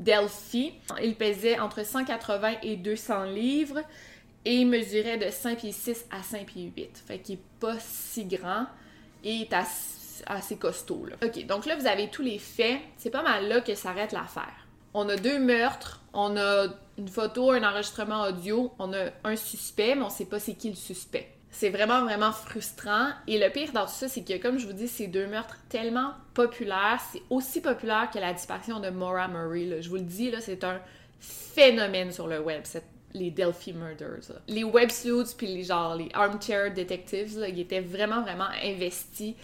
Delphi. 0.00 0.74
Il 1.00 1.14
pesait 1.14 1.60
entre 1.60 1.86
180 1.86 2.54
et 2.64 2.74
200 2.74 3.24
livres 3.26 3.82
et 4.46 4.54
il 4.54 4.66
mesurait 4.66 5.18
de 5.18 5.28
5 5.28 5.58
pieds 5.58 5.72
6 5.72 6.06
à 6.10 6.22
5 6.22 6.46
pieds 6.46 6.72
8. 6.74 7.02
Fait 7.04 7.18
qu'il 7.18 7.34
est 7.34 7.42
pas 7.58 7.76
si 7.80 8.24
grand 8.24 8.66
et 9.24 9.40
est 9.40 9.52
assez, 9.52 10.56
costaud. 10.56 11.04
Là. 11.04 11.16
Ok, 11.22 11.44
donc 11.46 11.66
là, 11.66 11.74
vous 11.74 11.88
avez 11.88 12.08
tous 12.08 12.22
les 12.22 12.38
faits. 12.38 12.78
C'est 12.96 13.10
pas 13.10 13.24
mal 13.24 13.48
là 13.48 13.60
que 13.60 13.74
s'arrête 13.74 14.12
l'affaire. 14.12 14.66
On 14.94 15.08
a 15.08 15.16
deux 15.16 15.40
meurtres, 15.40 16.00
on 16.12 16.36
a 16.36 16.68
une 16.96 17.08
photo, 17.08 17.50
un 17.50 17.68
enregistrement 17.68 18.22
audio, 18.22 18.72
on 18.78 18.92
a 18.92 19.10
un 19.24 19.36
suspect, 19.36 19.96
mais 19.96 20.02
on 20.02 20.10
sait 20.10 20.24
pas 20.26 20.38
c'est 20.38 20.54
qui 20.54 20.70
le 20.70 20.76
suspect. 20.76 21.28
C'est 21.50 21.70
vraiment, 21.70 22.04
vraiment 22.04 22.30
frustrant. 22.30 23.08
Et 23.26 23.40
le 23.40 23.50
pire 23.50 23.72
dans 23.72 23.86
tout 23.86 23.92
ça, 23.92 24.08
c'est 24.08 24.22
que, 24.22 24.40
comme 24.40 24.58
je 24.58 24.66
vous 24.66 24.74
dis, 24.74 24.86
ces 24.86 25.08
deux 25.08 25.26
meurtres 25.26 25.58
tellement 25.68 26.12
populaires. 26.34 27.00
C'est 27.12 27.22
aussi 27.30 27.60
populaire 27.60 28.10
que 28.12 28.20
la 28.20 28.32
disparition 28.32 28.78
de 28.78 28.90
Maura 28.90 29.26
Murray. 29.26 29.82
Je 29.82 29.88
vous 29.88 29.96
le 29.96 30.02
dis, 30.02 30.30
là, 30.30 30.40
c'est 30.40 30.62
un 30.62 30.80
phénomène 31.18 32.12
sur 32.12 32.28
le 32.28 32.40
web, 32.40 32.62
les 33.16 33.30
Delphi 33.30 33.72
Murders. 33.72 34.32
Les 34.48 34.64
websuits 34.64 35.34
puis 35.36 35.46
les 35.46 35.64
genre 35.64 35.96
les 35.96 36.08
armchair 36.14 36.72
detectives, 36.72 37.44
ils 37.48 37.60
étaient 37.60 37.80
vraiment 37.80 38.22
vraiment 38.22 38.48
investis 38.62 39.34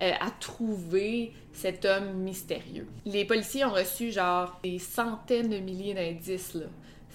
euh, 0.00 0.12
à 0.20 0.30
trouver 0.30 1.32
cet 1.52 1.84
homme 1.84 2.14
mystérieux. 2.14 2.86
Les 3.04 3.24
policiers 3.24 3.64
ont 3.64 3.72
reçu 3.72 4.12
genre 4.12 4.58
des 4.62 4.78
centaines 4.78 5.50
de 5.50 5.58
milliers 5.58 5.94
d'indices 5.94 6.54
là. 6.54 6.66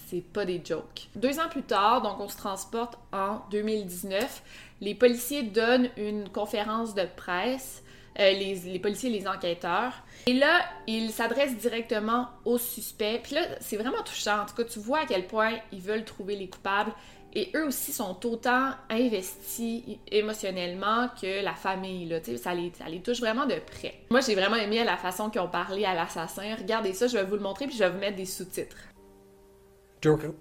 C'est 0.09 0.23
pas 0.23 0.45
des 0.45 0.61
jokes. 0.63 1.09
Deux 1.15 1.37
ans 1.37 1.49
plus 1.49 1.63
tard, 1.63 2.01
donc 2.01 2.19
on 2.21 2.29
se 2.29 2.37
transporte 2.37 2.97
en 3.11 3.41
2019, 3.51 4.41
les 4.79 4.95
policiers 4.95 5.43
donnent 5.43 5.89
une 5.97 6.29
conférence 6.29 6.95
de 6.95 7.03
presse 7.17 7.83
euh, 8.19 8.31
les, 8.31 8.55
les, 8.55 8.79
policiers 8.79 9.09
les 9.09 9.27
enquêteurs. 9.27 9.93
Et 10.25 10.33
là, 10.33 10.61
ils 10.87 11.11
s'adressent 11.11 11.55
directement 11.55 12.27
aux 12.45 12.57
suspects. 12.57 13.21
Puis 13.23 13.35
là, 13.35 13.41
c'est 13.59 13.77
vraiment 13.77 14.01
touchant. 14.03 14.41
En 14.41 14.45
tout 14.45 14.55
cas, 14.55 14.63
tu 14.63 14.79
vois 14.79 14.99
à 14.99 15.05
quel 15.05 15.27
point 15.27 15.53
ils 15.71 15.81
veulent 15.81 16.05
trouver 16.05 16.35
les 16.35 16.49
coupables. 16.49 16.91
Et 17.33 17.51
eux 17.55 17.67
aussi 17.67 17.93
sont 17.93 18.17
autant 18.25 18.71
investis 18.89 19.83
émotionnellement 20.11 21.09
que 21.21 21.43
la 21.43 21.53
famille. 21.53 22.07
Là, 22.07 22.19
ça, 22.37 22.55
les, 22.55 22.71
ça 22.75 22.89
les 22.89 23.01
touche 23.01 23.19
vraiment 23.19 23.45
de 23.45 23.59
près. 23.59 23.93
Moi, 24.09 24.21
j'ai 24.21 24.33
vraiment 24.33 24.55
aimé 24.55 24.83
la 24.83 24.97
façon 24.97 25.29
qu'ils 25.29 25.41
ont 25.41 25.49
parlé 25.49 25.85
à 25.85 25.93
l'assassin. 25.93 26.55
Regardez 26.57 26.93
ça, 26.93 27.07
je 27.07 27.17
vais 27.17 27.23
vous 27.25 27.35
le 27.35 27.41
montrer, 27.41 27.67
puis 27.67 27.75
je 27.75 27.83
vais 27.83 27.89
vous 27.91 27.99
mettre 27.99 28.15
des 28.15 28.25
sous-titres. 28.25 28.77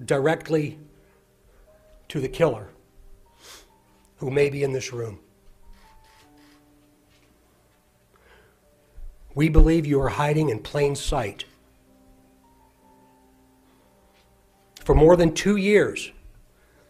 Directly 0.01 0.79
to 2.09 2.21
the 2.21 2.31
killer 2.31 2.69
who 4.21 4.31
may 4.31 4.49
be 4.49 4.63
in 4.65 4.73
this 4.73 4.93
room. 4.93 5.19
We 9.37 9.51
believe 9.51 9.85
you 9.85 10.01
are 10.01 10.09
hiding 10.09 10.49
in 10.49 10.61
plain 10.61 10.97
sight. 10.97 11.45
For 14.83 14.95
more 14.95 15.15
than 15.15 15.35
two 15.35 15.57
years, 15.57 16.11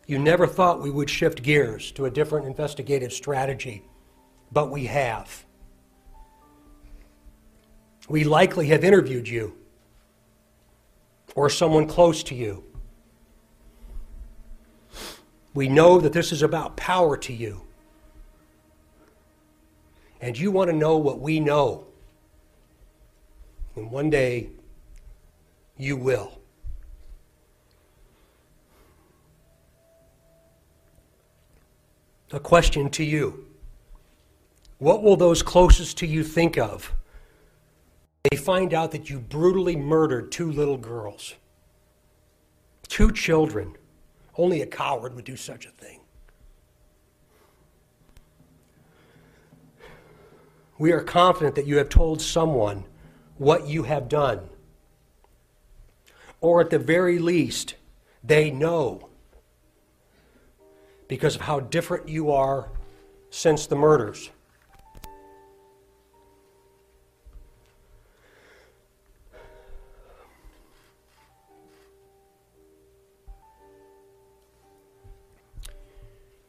you 0.06 0.20
never 0.20 0.46
thought 0.46 0.80
we 0.80 0.92
would 0.92 1.10
shift 1.10 1.42
gears 1.42 1.90
to 1.92 2.04
a 2.04 2.10
different 2.10 2.46
investigative 2.46 3.12
strategy, 3.12 3.82
but 4.52 4.70
we 4.70 4.84
have. 4.84 5.44
We 8.08 8.22
likely 8.22 8.68
have 8.68 8.84
interviewed 8.84 9.26
you 9.26 9.56
or 11.34 11.50
someone 11.50 11.88
close 11.88 12.22
to 12.22 12.36
you. 12.36 12.62
We 15.52 15.68
know 15.68 15.98
that 15.98 16.12
this 16.12 16.30
is 16.30 16.42
about 16.42 16.76
power 16.76 17.16
to 17.16 17.32
you. 17.32 17.62
And 20.20 20.38
you 20.38 20.52
want 20.52 20.70
to 20.70 20.76
know 20.76 20.96
what 20.96 21.18
we 21.18 21.40
know. 21.40 21.88
And 23.76 23.90
one 23.90 24.08
day, 24.08 24.48
you 25.76 25.96
will. 25.96 26.40
A 32.32 32.40
question 32.40 32.90
to 32.90 33.04
you 33.04 33.46
What 34.78 35.02
will 35.02 35.16
those 35.16 35.42
closest 35.42 35.98
to 35.98 36.06
you 36.06 36.24
think 36.24 36.58
of? 36.58 36.92
They 38.30 38.36
find 38.36 38.74
out 38.74 38.90
that 38.90 39.08
you 39.08 39.20
brutally 39.20 39.76
murdered 39.76 40.32
two 40.32 40.50
little 40.50 40.78
girls, 40.78 41.34
two 42.88 43.12
children. 43.12 43.76
Only 44.38 44.60
a 44.60 44.66
coward 44.66 45.14
would 45.14 45.24
do 45.24 45.36
such 45.36 45.64
a 45.64 45.70
thing. 45.70 46.00
We 50.78 50.92
are 50.92 51.00
confident 51.00 51.54
that 51.54 51.66
you 51.66 51.78
have 51.78 51.88
told 51.88 52.20
someone 52.20 52.84
what 53.38 53.66
you 53.66 53.84
have 53.84 54.08
done. 54.08 54.48
Or 56.40 56.60
at 56.60 56.70
the 56.70 56.78
very 56.78 57.18
least, 57.18 57.74
they 58.22 58.50
know 58.50 59.08
because 61.08 61.36
of 61.36 61.42
how 61.42 61.60
different 61.60 62.08
you 62.08 62.30
are 62.30 62.68
since 63.30 63.66
the 63.66 63.76
murders. 63.76 64.30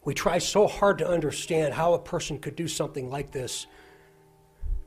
We 0.03 0.13
try 0.13 0.37
so 0.37 0.67
hard 0.67 0.99
to 0.99 1.07
understand 1.07 1.73
how 1.73 1.93
a 1.93 1.99
person 1.99 2.39
could 2.39 2.55
do 2.55 2.69
something 2.69 3.09
like 3.09 3.31
this 3.31 3.67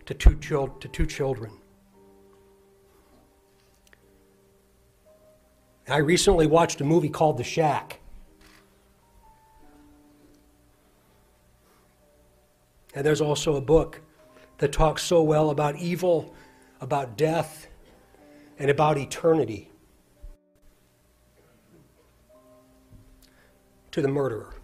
to 0.06 0.14
two, 0.14 0.38
chil- 0.38 0.74
to 0.80 0.88
two 0.88 1.04
children. 1.04 1.59
I 5.90 5.96
recently 5.96 6.46
watched 6.46 6.80
a 6.80 6.84
movie 6.84 7.08
called 7.08 7.36
The 7.36 7.42
Shack. 7.42 7.98
And 12.94 13.04
there's 13.04 13.20
also 13.20 13.56
a 13.56 13.60
book 13.60 14.00
that 14.58 14.72
talks 14.72 15.02
so 15.02 15.20
well 15.20 15.50
about 15.50 15.76
evil, 15.76 16.32
about 16.80 17.16
death, 17.16 17.66
and 18.58 18.70
about 18.70 18.98
eternity. 18.98 19.68
To 23.90 24.00
the 24.00 24.08
murderer, 24.08 24.54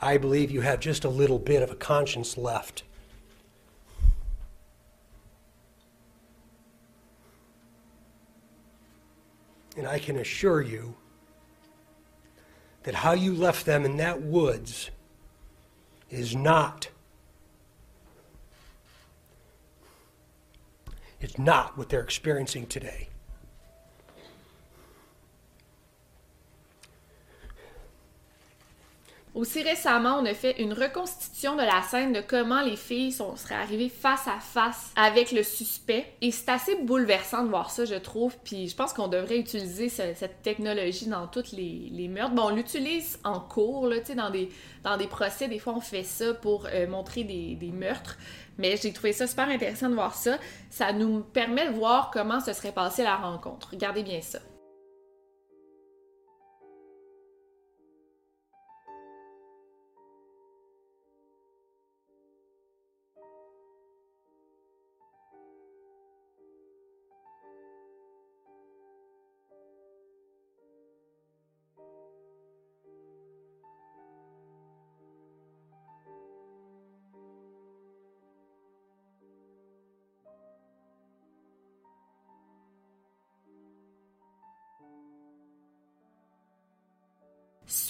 I 0.00 0.16
believe 0.16 0.50
you 0.50 0.62
have 0.62 0.80
just 0.80 1.04
a 1.04 1.10
little 1.10 1.38
bit 1.38 1.62
of 1.62 1.70
a 1.70 1.76
conscience 1.76 2.38
left. 2.38 2.82
I 9.86 9.98
can 9.98 10.16
assure 10.16 10.62
you 10.62 10.94
that 12.84 12.94
how 12.94 13.12
you 13.12 13.34
left 13.34 13.66
them 13.66 13.84
in 13.84 13.96
that 13.96 14.22
woods 14.22 14.90
is 16.10 16.36
not 16.36 16.88
it's 21.20 21.38
not 21.38 21.78
what 21.78 21.88
they're 21.88 22.02
experiencing 22.02 22.66
today. 22.66 23.08
Aussi 29.34 29.64
récemment, 29.64 30.18
on 30.20 30.26
a 30.26 30.32
fait 30.32 30.62
une 30.62 30.72
reconstitution 30.72 31.56
de 31.56 31.62
la 31.62 31.82
scène 31.82 32.12
de 32.12 32.20
comment 32.20 32.62
les 32.62 32.76
filles 32.76 33.10
sont, 33.10 33.34
seraient 33.34 33.56
arrivées 33.56 33.88
face 33.88 34.28
à 34.28 34.38
face 34.38 34.92
avec 34.94 35.32
le 35.32 35.42
suspect. 35.42 36.06
Et 36.20 36.30
c'est 36.30 36.48
assez 36.50 36.76
bouleversant 36.76 37.42
de 37.42 37.48
voir 37.48 37.70
ça, 37.70 37.84
je 37.84 37.96
trouve. 37.96 38.36
Puis 38.44 38.68
je 38.68 38.76
pense 38.76 38.92
qu'on 38.92 39.08
devrait 39.08 39.38
utiliser 39.38 39.88
cette 39.88 40.42
technologie 40.42 41.08
dans 41.08 41.26
toutes 41.26 41.50
les, 41.50 42.08
meurtres. 42.08 42.34
Bon, 42.34 42.44
on 42.44 42.54
l'utilise 42.54 43.18
en 43.24 43.40
cours, 43.40 43.88
là, 43.88 43.96
dans 44.14 44.30
des, 44.30 44.50
dans 44.84 44.96
des 44.96 45.08
procès. 45.08 45.48
Des 45.48 45.58
fois, 45.58 45.74
on 45.76 45.80
fait 45.80 46.04
ça 46.04 46.32
pour 46.34 46.68
euh, 46.72 46.86
montrer 46.86 47.24
des, 47.24 47.72
meurtres. 47.72 48.16
Mais 48.56 48.76
j'ai 48.76 48.92
trouvé 48.92 49.12
ça 49.12 49.26
super 49.26 49.48
intéressant 49.48 49.90
de 49.90 49.94
voir 49.94 50.14
ça. 50.14 50.38
Ça 50.70 50.92
nous 50.92 51.22
permet 51.22 51.66
de 51.66 51.74
voir 51.74 52.12
comment 52.12 52.38
se 52.38 52.52
serait 52.52 52.70
passée 52.70 53.02
la 53.02 53.16
rencontre. 53.16 53.70
Regardez 53.72 54.04
bien 54.04 54.20
ça. 54.20 54.38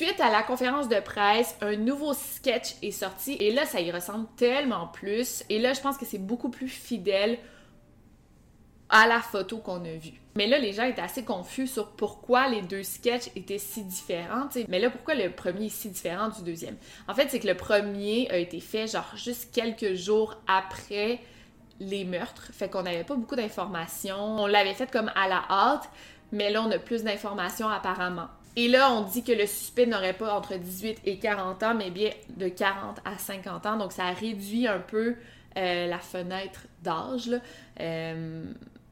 Suite 0.05 0.21
à 0.21 0.31
la 0.31 0.43
conférence 0.43 0.91
de 0.91 1.01
presse, 1.01 1.57
un 1.63 1.77
nouveau 1.77 2.13
sketch 2.13 2.75
est 2.83 2.91
sorti 2.91 3.39
et 3.41 3.51
là, 3.55 3.65
ça 3.65 3.81
y 3.81 3.91
ressemble 3.91 4.27
tellement 4.37 4.87
plus. 4.87 5.43
Et 5.49 5.59
là, 5.59 5.73
je 5.73 5.81
pense 5.81 5.97
que 5.97 6.05
c'est 6.05 6.19
beaucoup 6.19 6.51
plus 6.51 6.69
fidèle 6.69 7.39
à 8.91 9.07
la 9.07 9.21
photo 9.21 9.57
qu'on 9.57 9.83
a 9.83 9.95
vue. 9.95 10.21
Mais 10.37 10.47
là, 10.47 10.59
les 10.59 10.75
gens 10.75 10.85
étaient 10.85 11.01
assez 11.01 11.25
confus 11.25 11.67
sur 11.67 11.93
pourquoi 11.93 12.49
les 12.49 12.61
deux 12.61 12.83
sketchs 12.83 13.31
étaient 13.35 13.57
si 13.57 13.83
différents. 13.83 14.47
Mais 14.69 14.79
là, 14.79 14.91
pourquoi 14.91 15.15
le 15.15 15.31
premier 15.31 15.67
est 15.67 15.71
si 15.71 15.89
différent 15.89 16.29
du 16.29 16.43
deuxième? 16.43 16.77
En 17.09 17.15
fait, 17.15 17.31
c'est 17.31 17.41
que 17.41 17.49
le 17.49 17.57
premier 17.57 18.31
a 18.31 18.37
été 18.37 18.61
fait 18.61 18.87
genre 18.87 19.11
juste 19.17 19.55
quelques 19.55 19.95
jours 19.95 20.37
après 20.47 21.19
les 21.81 22.05
meurtres. 22.05 22.51
Fait 22.53 22.69
qu'on 22.69 22.83
n'avait 22.83 23.05
pas 23.05 23.15
beaucoup 23.15 23.37
d'informations. 23.37 24.39
On 24.39 24.47
l'avait 24.47 24.75
fait 24.75 24.91
comme 24.91 25.11
à 25.15 25.29
la 25.29 25.45
hâte, 25.49 25.89
mais 26.31 26.51
là, 26.51 26.63
on 26.63 26.71
a 26.71 26.79
plus 26.79 27.05
d'informations 27.05 27.71
apparemment. 27.71 28.29
Et 28.57 28.69
là, 28.69 28.93
on 28.93 29.03
dit 29.03 29.25
que 29.25 29.33
le 29.33 29.47
suspect 29.47 29.87
n'aurait 29.87 30.13
pas 30.13 30.33
entre 30.35 30.57
18 30.57 31.01
et 31.05 31.19
40 31.19 31.63
ans, 31.63 31.75
mais 31.75 31.91
bien 31.91 32.11
de 32.37 32.49
40 32.49 33.01
à 33.05 33.19
50 33.19 33.67
ans. 33.67 33.77
Donc, 33.77 33.93
ça 33.93 34.11
réduit 34.11 34.69
un 34.69 34.79
peu 34.79 35.17
euh, 35.57 35.87
la 35.87 35.99
fenêtre 35.99 36.61
d'âge. 36.83 37.31
Euh, 37.81 38.45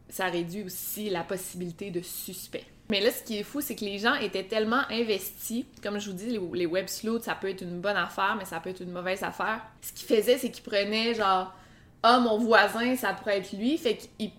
ça 0.08 0.26
réduit 0.26 0.64
aussi 0.64 1.10
la 1.10 1.22
possibilité 1.22 1.90
de 1.90 2.00
suspect. 2.00 2.64
Mais 2.90 3.00
là, 3.00 3.10
ce 3.10 3.22
qui 3.22 3.38
est 3.38 3.42
fou, 3.42 3.60
c'est 3.60 3.74
que 3.74 3.84
les 3.84 3.98
gens 3.98 4.14
étaient 4.16 4.44
tellement 4.44 4.82
investis. 4.90 5.64
Comme 5.82 5.98
je 5.98 6.10
vous 6.10 6.16
dis, 6.16 6.38
les, 6.52 6.66
web 6.66 6.88
sleuths, 6.88 7.22
ça 7.22 7.34
peut 7.34 7.48
être 7.48 7.62
une 7.62 7.80
bonne 7.80 7.96
affaire, 7.96 8.36
mais 8.38 8.44
ça 8.44 8.60
peut 8.60 8.70
être 8.70 8.82
une 8.82 8.90
mauvaise 8.90 9.22
affaire. 9.22 9.62
Ce 9.80 9.92
qu'ils 9.92 10.08
faisaient, 10.08 10.38
c'est 10.38 10.50
qu'ils 10.50 10.64
prenaient 10.64 11.14
genre 11.14 11.54
ah, 12.04 12.18
mon 12.18 12.36
voisin, 12.36 12.96
ça 12.96 13.12
pourrait 13.12 13.38
être 13.38 13.52
lui. 13.52 13.78
Fait 13.78 13.96
qu'ils 13.96 14.32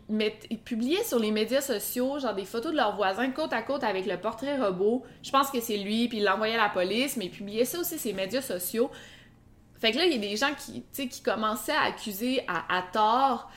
ils 0.50 0.60
publiaient 0.60 1.04
sur 1.04 1.18
les 1.18 1.32
médias 1.32 1.62
sociaux, 1.62 2.20
genre 2.20 2.36
des 2.36 2.44
photos 2.44 2.74
de 2.74 2.78
leur 2.78 2.96
voisin 2.98 3.30
côte 3.32 3.54
à 3.54 3.62
côte 3.62 3.84
avec 3.86 4.06
le 4.06 4.18
portrait 4.18 4.58
robot. 4.62 5.04
Je 5.22 5.32
pense 5.32 5.50
que 5.50 5.62
c'est 5.62 5.78
lui, 5.78 6.10
puis 6.10 6.18
ils 6.18 6.24
l'envoyaient 6.26 6.56
à 6.56 6.64
la 6.64 6.70
police, 6.70 7.16
mais 7.16 7.26
ils 7.26 7.32
publiaient 7.32 7.64
ça 7.64 7.80
aussi 7.80 7.98
sur 7.98 8.10
les 8.10 8.16
médias 8.16 8.42
sociaux. 8.42 8.92
Fait 9.80 9.94
que 9.94 9.98
là, 9.98 10.06
il 10.06 10.14
y 10.14 10.16
a 10.16 10.18
des 10.18 10.36
gens 10.36 10.52
qui, 10.58 10.84
qui 11.08 11.22
commençaient 11.22 11.72
à 11.72 11.84
accuser 11.84 12.46
à, 12.48 12.84
tort 12.92 13.50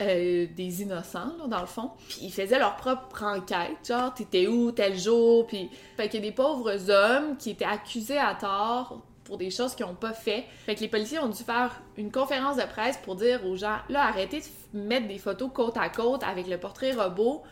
euh, 0.00 0.46
des 0.56 0.82
innocents, 0.82 1.48
dans 1.48 1.60
le 1.60 1.66
fond. 1.66 1.90
Puis 2.08 2.18
ils 2.22 2.32
faisaient 2.32 2.60
leur 2.60 2.76
propre 2.76 3.24
enquête, 3.24 3.86
genre, 3.88 4.14
t'étais 4.14 4.46
où 4.46 4.70
tel 4.70 4.96
jour, 4.96 5.48
puis... 5.48 5.68
Fait 5.96 6.08
qu'il 6.08 6.20
y 6.20 6.26
a 6.26 6.30
des 6.30 6.34
pauvres 6.34 6.90
hommes 6.90 7.36
qui 7.36 7.50
étaient 7.50 7.64
accusés 7.64 8.18
à 8.18 8.36
tort 8.36 9.02
pour 9.28 9.36
des 9.36 9.50
choses 9.50 9.74
qu'ils 9.74 9.84
n'ont 9.86 9.94
pas 9.94 10.14
fait. 10.14 10.46
Fait 10.64 10.74
que 10.74 10.80
les 10.80 10.88
policiers 10.88 11.18
ont 11.18 11.28
dû 11.28 11.44
faire 11.44 11.82
une 11.98 12.10
conférence 12.10 12.56
de 12.56 12.62
presse 12.62 12.96
pour 12.96 13.14
dire 13.14 13.44
aux 13.46 13.56
gens 13.56 13.76
là, 13.90 14.04
arrêtez 14.04 14.42
de 14.72 14.80
mettre 14.80 15.06
des 15.06 15.18
photos 15.18 15.50
côte 15.52 15.76
à 15.76 15.90
côte 15.90 16.22
avec 16.24 16.48
le 16.48 16.58
portrait 16.58 16.92
robot. 16.92 17.42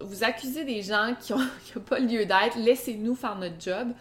Vous 0.00 0.24
accusez 0.24 0.64
des 0.64 0.82
gens 0.82 1.14
qui 1.20 1.34
n'ont 1.34 1.82
pas 1.86 1.98
lieu 1.98 2.24
d'être. 2.24 2.56
Laissez-nous 2.56 3.14
faire 3.14 3.36
notre 3.36 3.60
job. 3.60 3.92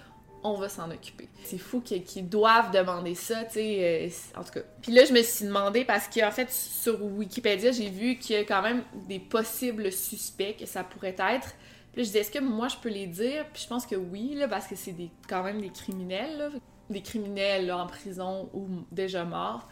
On 0.44 0.56
va 0.56 0.70
s'en 0.70 0.90
occuper. 0.90 1.28
C'est 1.44 1.60
fou 1.60 1.82
qu'ils 1.82 2.28
doivent 2.28 2.72
demander 2.72 3.14
ça, 3.14 3.44
tu 3.44 3.56
sais. 3.56 4.10
Euh, 4.36 4.40
en 4.40 4.44
tout 4.44 4.54
cas. 4.54 4.62
Puis 4.82 4.92
là, 4.92 5.06
je 5.06 5.14
me 5.14 5.22
suis 5.22 5.46
demandé 5.46 5.84
parce 5.86 6.08
qu'en 6.08 6.32
fait, 6.32 6.50
sur 6.50 7.04
Wikipédia, 7.04 7.72
j'ai 7.72 7.90
vu 7.90 8.16
qu'il 8.16 8.38
y 8.38 8.40
a 8.40 8.44
quand 8.44 8.64
même 8.64 8.84
des 9.08 9.20
possibles 9.20 9.92
suspects 9.92 10.56
que 10.58 10.66
ça 10.66 10.84
pourrait 10.84 11.16
être. 11.20 11.54
Puis 11.92 11.98
là, 11.98 12.04
je 12.04 12.04
disais, 12.04 12.20
est-ce 12.20 12.32
que 12.32 12.40
moi, 12.40 12.70
je 12.70 12.78
peux 12.78 12.90
les 12.90 13.06
dire? 13.06 13.46
Puis 13.54 13.64
je 13.64 13.68
pense 13.68 13.86
que 13.86 13.96
oui, 13.96 14.34
là, 14.34 14.48
parce 14.48 14.66
que 14.66 14.76
c'est 14.76 14.96
quand 15.28 15.44
même 15.44 15.62
des 15.62 15.70
criminels, 15.70 16.38
là 16.38 16.50
des 16.92 17.02
criminels 17.02 17.72
en 17.72 17.88
prison 17.88 18.50
ou 18.54 18.68
déjà 18.92 19.24
morts. 19.26 19.68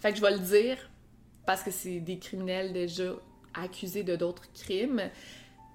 Fait 0.00 0.10
que 0.10 0.16
je 0.18 0.22
vais 0.22 0.32
le 0.32 0.38
dire 0.38 0.78
parce 1.46 1.62
que 1.62 1.70
c'est 1.70 2.00
des 2.00 2.18
criminels 2.18 2.72
déjà 2.72 3.12
accusés 3.54 4.02
de 4.02 4.16
d'autres 4.16 4.50
crimes. 4.52 5.10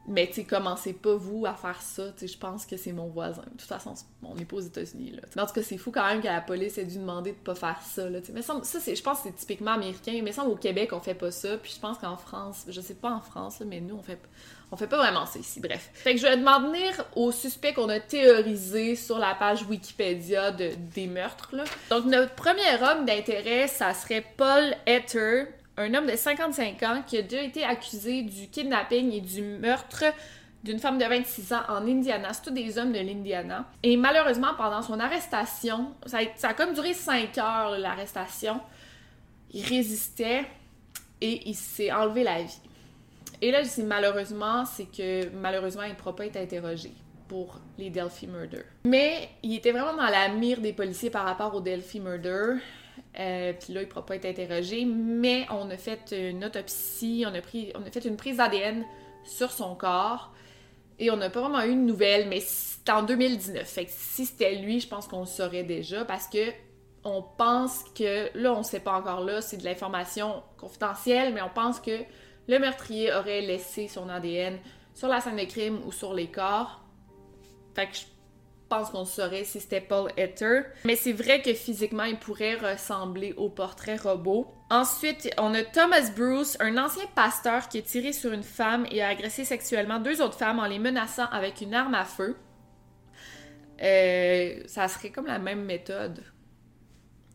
Mais 0.07 0.27
tu 0.27 0.43
commencez 0.43 0.93
pas 0.93 1.15
vous 1.15 1.45
à 1.45 1.53
faire 1.53 1.79
ça. 1.83 2.11
Je 2.19 2.37
pense 2.37 2.65
que 2.65 2.77
c'est 2.77 2.93
mon 2.93 3.09
voisin. 3.09 3.43
De 3.43 3.49
toute 3.49 3.61
façon, 3.61 3.93
on 4.23 4.33
n'est 4.33 4.45
pas 4.45 4.55
aux 4.55 4.61
États-Unis 4.61 5.13
en 5.37 5.45
tout 5.45 5.53
cas, 5.53 5.61
c'est 5.61 5.77
fou 5.77 5.91
quand 5.91 6.07
même 6.07 6.19
que 6.19 6.27
la 6.27 6.41
police 6.41 6.79
ait 6.79 6.85
dû 6.85 6.97
demander 6.97 7.33
de 7.33 7.37
pas 7.37 7.53
faire 7.53 7.79
ça. 7.83 8.09
Mais 8.33 8.41
ça, 8.41 8.59
je 8.63 9.01
pense 9.03 9.19
que 9.19 9.27
c'est 9.27 9.35
typiquement 9.35 9.73
américain. 9.73 10.19
Mais 10.23 10.31
ça, 10.31 10.45
au 10.45 10.55
Québec, 10.55 10.93
on 10.93 10.99
fait 10.99 11.13
pas 11.13 11.29
ça. 11.29 11.57
Puis 11.57 11.73
je 11.75 11.79
pense 11.79 11.99
qu'en 11.99 12.17
France, 12.17 12.65
je 12.67 12.81
sais 12.81 12.95
pas 12.95 13.11
en 13.11 13.21
France, 13.21 13.61
mais 13.65 13.81
nous, 13.81 13.95
on 13.95 14.01
fait 14.01 14.19
on 14.71 14.77
fait 14.77 14.87
pas 14.87 14.97
vraiment 14.97 15.25
ça 15.25 15.39
ici, 15.39 15.59
bref. 15.59 15.89
Fait 15.93 16.13
que 16.13 16.21
je 16.21 16.27
vais 16.27 16.37
m'en 16.37 16.61
venir 16.61 16.91
au 17.15 17.31
suspect 17.31 17.73
qu'on 17.73 17.89
a 17.89 17.99
théorisé 17.99 18.95
sur 18.95 19.17
la 19.17 19.33
page 19.33 19.63
Wikipédia 19.63 20.51
de, 20.51 20.71
des 20.93 21.07
meurtres. 21.07 21.55
Donc 21.89 22.05
notre 22.05 22.33
premier 22.35 22.75
homme 22.81 23.05
d'intérêt, 23.05 23.67
ça 23.67 23.93
serait 23.93 24.23
Paul 24.37 24.75
Etter, 24.85 25.45
un 25.77 25.93
homme 25.93 26.05
de 26.05 26.15
55 26.15 26.83
ans 26.83 27.03
qui 27.05 27.17
a 27.17 27.21
déjà 27.23 27.41
été 27.41 27.63
accusé 27.63 28.21
du 28.21 28.47
kidnapping 28.47 29.11
et 29.11 29.21
du 29.21 29.41
meurtre 29.41 30.03
d'une 30.63 30.77
femme 30.77 30.97
de 30.97 31.05
26 31.05 31.53
ans 31.53 31.61
en 31.69 31.87
Indiana. 31.87 32.33
C'est 32.33 32.43
tous 32.43 32.51
des 32.51 32.77
hommes 32.77 32.91
de 32.91 32.99
l'Indiana. 32.99 33.65
Et 33.81 33.95
malheureusement, 33.97 34.53
pendant 34.57 34.81
son 34.81 34.99
arrestation, 34.99 35.93
ça 36.05 36.17
a, 36.17 36.21
ça 36.35 36.49
a 36.49 36.53
comme 36.53 36.73
duré 36.73 36.93
5 36.93 37.37
heures 37.37 37.77
l'arrestation, 37.77 38.59
il 39.51 39.65
résistait 39.65 40.45
et 41.21 41.49
il 41.49 41.55
s'est 41.55 41.91
enlevé 41.91 42.23
la 42.23 42.43
vie. 42.43 42.59
Et 43.41 43.51
là, 43.51 43.61
dis 43.61 43.83
malheureusement, 43.83 44.65
c'est 44.65 44.85
que 44.85 45.29
malheureusement, 45.29 45.83
il 45.83 45.91
ne 45.91 45.95
pourra 45.95 46.15
pas 46.15 46.25
être 46.25 46.37
interrogé 46.37 46.91
pour 47.27 47.59
les 47.77 47.89
Delphi 47.89 48.27
Murder. 48.27 48.63
Mais 48.83 49.29
il 49.43 49.55
était 49.55 49.71
vraiment 49.71 49.95
dans 49.95 50.09
la 50.09 50.29
mire 50.29 50.59
des 50.59 50.73
policiers 50.73 51.09
par 51.09 51.25
rapport 51.25 51.55
au 51.55 51.61
Delphi 51.61 51.99
Murder. 51.99 52.55
Euh, 53.17 53.53
puis 53.53 53.73
là, 53.73 53.81
il 53.81 53.85
ne 53.85 53.89
pourra 53.89 54.05
pas 54.05 54.15
être 54.15 54.25
interrogé. 54.25 54.83
Mais 54.85 55.45
on 55.51 55.69
a 55.69 55.77
fait 55.77 56.11
une 56.11 56.43
autopsie, 56.43 57.23
on 57.27 57.33
a, 57.33 57.41
pris, 57.41 57.71
on 57.75 57.85
a 57.85 57.91
fait 57.91 58.05
une 58.05 58.17
prise 58.17 58.37
d'ADN 58.37 58.83
sur 59.23 59.51
son 59.51 59.75
corps. 59.75 60.33
Et 60.97 61.11
on 61.11 61.17
n'a 61.17 61.29
pas 61.29 61.39
vraiment 61.39 61.63
eu 61.63 61.75
de 61.75 61.81
nouvelles, 61.81 62.27
mais 62.27 62.41
c'est 62.41 62.89
en 62.89 63.03
2019. 63.03 63.65
Fait 63.65 63.85
que 63.85 63.91
si 63.93 64.25
c'était 64.25 64.55
lui, 64.55 64.81
je 64.81 64.87
pense 64.87 65.07
qu'on 65.07 65.21
le 65.21 65.25
saurait 65.25 65.63
déjà 65.63 66.03
parce 66.03 66.27
que 66.27 66.51
on 67.05 67.21
pense 67.21 67.83
que, 67.95 68.29
là, 68.37 68.53
on 68.53 68.59
ne 68.59 68.63
sait 68.63 68.81
pas 68.81 68.91
encore 68.91 69.21
là, 69.21 69.39
c'est 69.41 69.55
de 69.55 69.63
l'information 69.63 70.43
confidentielle, 70.57 71.33
mais 71.33 71.41
on 71.41 71.49
pense 71.49 71.79
que 71.79 72.03
le 72.49 72.57
meurtrier 72.57 73.13
aurait 73.13 73.41
laissé 73.41 73.87
son 73.87 74.09
ADN 74.09 74.57
sur 74.95 75.07
la 75.07 75.21
scène 75.21 75.37
de 75.37 75.45
crime 75.45 75.79
ou 75.85 75.91
sur 75.91 76.15
les 76.15 76.27
corps. 76.27 76.83
Fait 77.75 77.85
que 77.85 77.95
je 77.95 78.01
pense 78.67 78.89
qu'on 78.89 79.05
saurait 79.05 79.43
si 79.43 79.59
c'était 79.59 79.81
Paul 79.81 80.11
Etter. 80.17 80.61
Mais 80.83 80.95
c'est 80.95 81.13
vrai 81.13 81.43
que 81.43 81.53
physiquement, 81.53 82.03
il 82.03 82.17
pourrait 82.17 82.55
ressembler 82.55 83.33
au 83.33 83.49
portrait 83.49 83.97
robot. 83.97 84.51
Ensuite, 84.71 85.29
on 85.37 85.53
a 85.53 85.63
Thomas 85.63 86.09
Bruce, 86.15 86.57
un 86.59 86.77
ancien 86.77 87.05
pasteur 87.15 87.69
qui 87.69 87.77
a 87.77 87.81
tiré 87.83 88.13
sur 88.13 88.33
une 88.33 88.43
femme 88.43 88.87
et 88.89 89.03
a 89.03 89.09
agressé 89.09 89.45
sexuellement 89.45 89.99
deux 89.99 90.19
autres 90.19 90.37
femmes 90.37 90.59
en 90.59 90.65
les 90.65 90.79
menaçant 90.79 91.27
avec 91.31 91.61
une 91.61 91.75
arme 91.75 91.93
à 91.93 92.05
feu. 92.05 92.35
Euh, 93.81 94.63
ça 94.65 94.87
serait 94.87 95.11
comme 95.11 95.27
la 95.27 95.39
même 95.39 95.65
méthode 95.65 96.23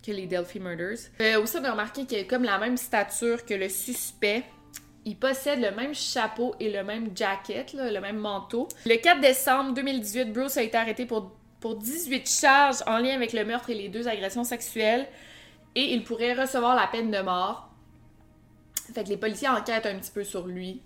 que 0.05 0.11
les 0.11 0.27
Delphi 0.27 0.59
Murders. 0.59 0.99
Euh, 1.21 1.41
aussi, 1.41 1.57
on 1.57 1.65
a 1.65 1.71
remarqué 1.71 2.05
qu'il 2.05 2.19
a 2.19 2.25
comme 2.25 2.45
la 2.45 2.59
même 2.59 2.77
stature 2.77 3.47
que 3.47 3.55
le 3.55 3.69
suspect 3.69 4.45
il 5.05 5.17
possède 5.17 5.61
le 5.61 5.71
même 5.71 5.95
chapeau 5.95 6.55
et 6.61 6.71
le 6.71 6.83
même 6.83 7.11
jacket, 7.15 7.75
le 7.75 8.01
même 8.01 8.17
manteau. 8.17 8.69
Le 8.87 8.97
4 8.97 9.21
décembre 9.21 9.75
2018, 9.75 10.33
Bruce 10.33 10.57
a 10.57 10.63
été 10.63 10.77
arrêté 10.77 11.05
pour, 11.05 11.33
pour 11.61 11.77
18 11.77 12.27
charges 12.29 12.83
en 12.87 12.99
lien 12.99 13.15
avec 13.15 13.33
le 13.33 13.45
meurtre 13.45 13.71
et 13.71 13.75
les 13.75 13.89
deux 13.89 14.09
agressions 14.09 14.45
sexuelles. 14.45 15.07
Et 15.75 15.93
il 15.93 16.05
pourrait 16.05 16.35
recevoir 16.35 16.75
la 16.75 16.87
peine 16.87 17.11
de 17.11 17.21
mort. 17.21 17.69
Fait 18.95 19.05
que 19.05 19.09
les 19.09 19.17
policiers 19.17 19.49
enquêtent 19.49 19.87
un 19.87 19.99
petit 19.99 20.11
peu 20.11 20.25
sur 20.25 20.47
lui. 20.47 20.81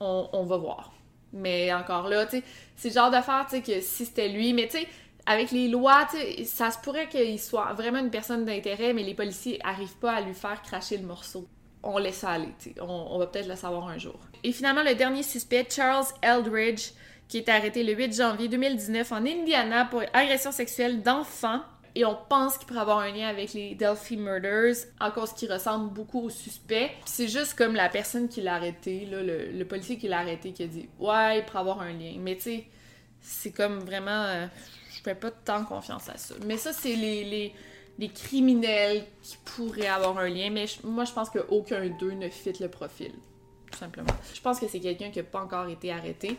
On, 0.00 0.42
va 0.42 0.56
voir. 0.56 0.92
Mais 1.32 1.72
encore 1.72 2.08
là, 2.08 2.26
c'est 2.28 2.88
le 2.88 2.92
genre 2.92 3.10
d'affaire, 3.12 3.46
tu 3.48 3.56
sais, 3.56 3.62
que 3.62 3.80
si 3.80 4.04
c'était 4.04 4.28
lui, 4.28 4.52
mais 4.52 4.66
tu 4.66 4.78
sais, 4.78 4.88
avec 5.26 5.52
les 5.52 5.68
lois, 5.68 6.08
ça 6.44 6.72
se 6.72 6.78
pourrait 6.78 7.08
qu'il 7.08 7.38
soit 7.38 7.72
vraiment 7.74 8.00
une 8.00 8.10
personne 8.10 8.44
d'intérêt, 8.44 8.94
mais 8.94 9.04
les 9.04 9.14
policiers 9.14 9.60
arrivent 9.62 9.96
pas 9.98 10.14
à 10.14 10.20
lui 10.20 10.34
faire 10.34 10.60
cracher 10.62 10.96
le 10.96 11.06
morceau 11.06 11.46
on 11.82 11.98
laisse 11.98 12.16
ça 12.16 12.30
aller. 12.30 12.48
On, 12.80 13.18
va 13.18 13.26
peut-être 13.26 13.48
le 13.48 13.56
savoir 13.56 13.88
un 13.88 13.98
jour. 13.98 14.18
Et 14.44 14.52
finalement, 14.52 14.82
le 14.82 14.94
dernier 14.94 15.22
suspect, 15.22 15.66
Charles 15.68 16.06
Eldridge, 16.22 16.90
qui 17.28 17.38
est 17.38 17.48
arrêté 17.48 17.82
le 17.82 17.94
8 17.94 18.14
janvier 18.14 18.48
2019 18.48 19.10
en 19.12 19.26
Indiana 19.26 19.86
pour 19.86 20.02
agression 20.12 20.52
sexuelle 20.52 21.02
d'enfants. 21.02 21.60
Et 21.94 22.06
on 22.06 22.16
pense 22.28 22.56
qu'il 22.56 22.66
pourrait 22.66 22.80
avoir 22.80 23.00
un 23.00 23.10
lien 23.10 23.28
avec 23.28 23.52
les 23.52 23.74
Delphi 23.74 24.16
Murders, 24.16 24.76
en 24.98 25.10
cause 25.10 25.34
qui 25.34 25.46
ressemble 25.46 25.92
beaucoup 25.92 26.22
au 26.22 26.30
suspect. 26.30 26.90
C'est 27.04 27.28
juste 27.28 27.54
comme 27.54 27.74
la 27.74 27.90
personne 27.90 28.28
qui 28.28 28.40
l'a 28.40 28.54
arrêté, 28.54 29.04
là, 29.04 29.18
le, 29.22 29.64
policier 29.64 29.98
qui 29.98 30.08
l'a 30.08 30.20
arrêté, 30.20 30.52
qui 30.52 30.62
a 30.62 30.66
dit 30.66 30.88
Ouais, 30.98 31.40
il 31.40 31.44
pourrait 31.44 31.58
avoir 31.58 31.80
un 31.82 31.92
lien. 31.92 32.14
Mais 32.18 32.36
tu 32.36 32.42
sais, 32.42 32.64
c'est 33.20 33.52
comme 33.52 33.80
vraiment. 33.80 34.24
Euh, 34.24 34.46
je 34.90 35.02
fais 35.02 35.14
pas 35.14 35.30
tant 35.30 35.64
confiance 35.64 36.08
à 36.08 36.16
ça. 36.16 36.34
Mais 36.46 36.56
ça, 36.56 36.72
c'est 36.72 36.96
les 36.96 37.52
des 38.02 38.08
criminels 38.08 39.04
qui 39.22 39.36
pourraient 39.44 39.86
avoir 39.86 40.18
un 40.18 40.28
lien, 40.28 40.50
mais 40.50 40.66
moi 40.82 41.04
je 41.04 41.12
pense 41.12 41.30
qu'aucun 41.30 41.88
d'eux 41.88 42.10
ne 42.10 42.28
fit 42.28 42.52
le 42.58 42.66
profil, 42.66 43.12
tout 43.70 43.78
simplement. 43.78 44.12
Je 44.34 44.40
pense 44.40 44.58
que 44.58 44.66
c'est 44.66 44.80
quelqu'un 44.80 45.10
qui 45.10 45.20
n'a 45.20 45.22
pas 45.22 45.40
encore 45.40 45.68
été 45.68 45.92
arrêté. 45.92 46.36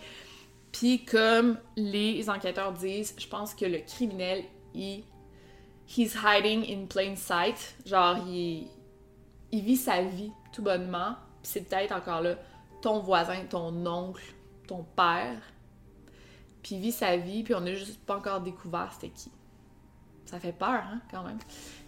Puis 0.73 1.05
comme 1.05 1.57
les 1.77 2.29
enquêteurs 2.29 2.73
disent, 2.73 3.15
je 3.17 3.27
pense 3.27 3.55
que 3.55 3.63
le 3.63 3.77
criminel, 3.77 4.43
il 4.75 5.05
he's 5.87 6.17
hiding 6.21 6.65
in 6.69 6.85
plain 6.87 7.15
sight, 7.15 7.75
genre 7.85 8.17
il, 8.27 8.67
il 9.53 9.63
vit 9.63 9.77
sa 9.77 10.01
vie 10.01 10.33
tout 10.51 10.63
bonnement, 10.63 11.15
puis 11.41 11.53
c'est 11.53 11.61
peut-être 11.61 11.93
encore 11.93 12.19
là 12.19 12.35
ton 12.81 12.99
voisin, 12.99 13.37
ton 13.49 13.85
oncle, 13.85 14.35
ton 14.67 14.83
père, 14.97 15.39
puis 16.61 16.75
il 16.75 16.81
vit 16.81 16.91
sa 16.91 17.15
vie, 17.15 17.43
puis 17.43 17.55
on 17.55 17.61
n'a 17.61 17.73
juste 17.73 18.01
pas 18.05 18.17
encore 18.17 18.41
découvert 18.41 18.91
c'était 18.91 19.13
qui 19.13 19.31
ça 20.25 20.39
fait 20.39 20.51
peur, 20.51 20.69
hein, 20.69 20.99
quand 21.11 21.23
même. 21.23 21.37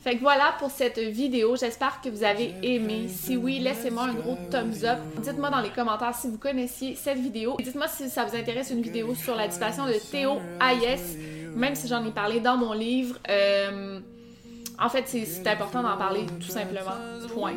Fait 0.01 0.17
que 0.17 0.21
voilà 0.21 0.53
pour 0.59 0.69
cette 0.69 0.99
vidéo. 0.99 1.55
J'espère 1.55 1.99
que 1.99 2.09
vous 2.09 2.23
avez 2.23 2.53
aimé. 2.61 3.07
Si 3.09 3.35
oui, 3.37 3.57
laissez-moi 3.59 4.03
un 4.03 4.13
gros 4.13 4.37
thumbs 4.51 4.83
up. 4.83 4.99
Dites-moi 5.23 5.49
dans 5.49 5.61
les 5.61 5.71
commentaires 5.71 6.13
si 6.13 6.27
vous 6.29 6.37
connaissiez 6.37 6.95
cette 6.95 7.17
vidéo. 7.17 7.57
Dites-moi 7.59 7.87
si 7.87 8.07
ça 8.09 8.23
vous 8.23 8.35
intéresse 8.35 8.69
une 8.69 8.83
vidéo 8.83 9.15
sur 9.15 9.35
la 9.35 9.47
disparition 9.47 9.87
de 9.87 9.93
Théo 10.11 10.39
Hayes, 10.61 10.99
même 11.55 11.73
si 11.73 11.87
j'en 11.87 12.05
ai 12.05 12.11
parlé 12.11 12.39
dans 12.39 12.55
mon 12.55 12.73
livre. 12.73 13.17
Euh, 13.29 13.99
en 14.77 14.89
fait, 14.89 15.07
c'est 15.07 15.47
important 15.47 15.81
d'en 15.81 15.97
parler 15.97 16.25
tout 16.39 16.51
simplement. 16.51 16.91
Point. 17.33 17.55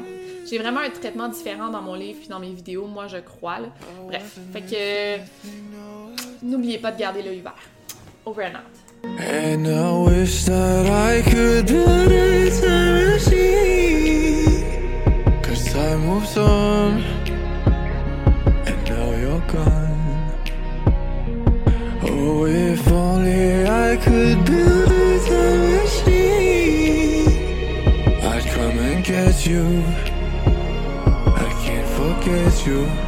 J'ai 0.48 0.56
vraiment 0.56 0.80
un 0.80 0.88
traitement 0.88 1.28
différent 1.28 1.68
dans 1.68 1.82
mon 1.82 1.94
livre 1.94 2.20
puis 2.20 2.28
dans 2.28 2.40
mes 2.40 2.52
vidéos, 2.52 2.86
moi 2.86 3.08
je 3.08 3.18
crois. 3.18 3.58
Bref, 4.06 4.38
fait 4.54 4.62
que 4.62 6.42
n'oubliez 6.42 6.78
pas 6.78 6.92
de 6.92 6.98
garder 6.98 7.22
l'œil 7.22 7.40
vert. 7.40 7.54
Over 8.24 8.46
and 8.46 8.56
out. 8.56 8.87
And 9.16 9.66
I 9.66 9.90
wish 9.98 10.44
that 10.44 10.86
I 10.86 11.22
could 11.22 11.66
build 11.66 12.12
a 12.12 12.50
time 12.60 13.06
machine 13.12 14.62
Cause 15.42 15.64
time 15.72 16.00
moves 16.06 16.36
on 16.36 17.02
And 18.66 18.84
now 18.88 19.10
you're 19.22 19.40
gone. 19.48 20.32
Oh, 22.02 22.44
if 22.46 22.86
only 22.92 23.66
I 23.66 23.96
could 23.96 24.44
build 24.44 24.90
a 24.90 25.18
time 25.26 25.70
machine 25.78 27.28
I'd 28.22 28.46
come 28.54 28.78
and 28.78 29.04
get 29.04 29.46
you. 29.46 29.82
I 31.26 31.48
can't 31.64 31.88
forget 31.96 32.66
you 32.66 33.07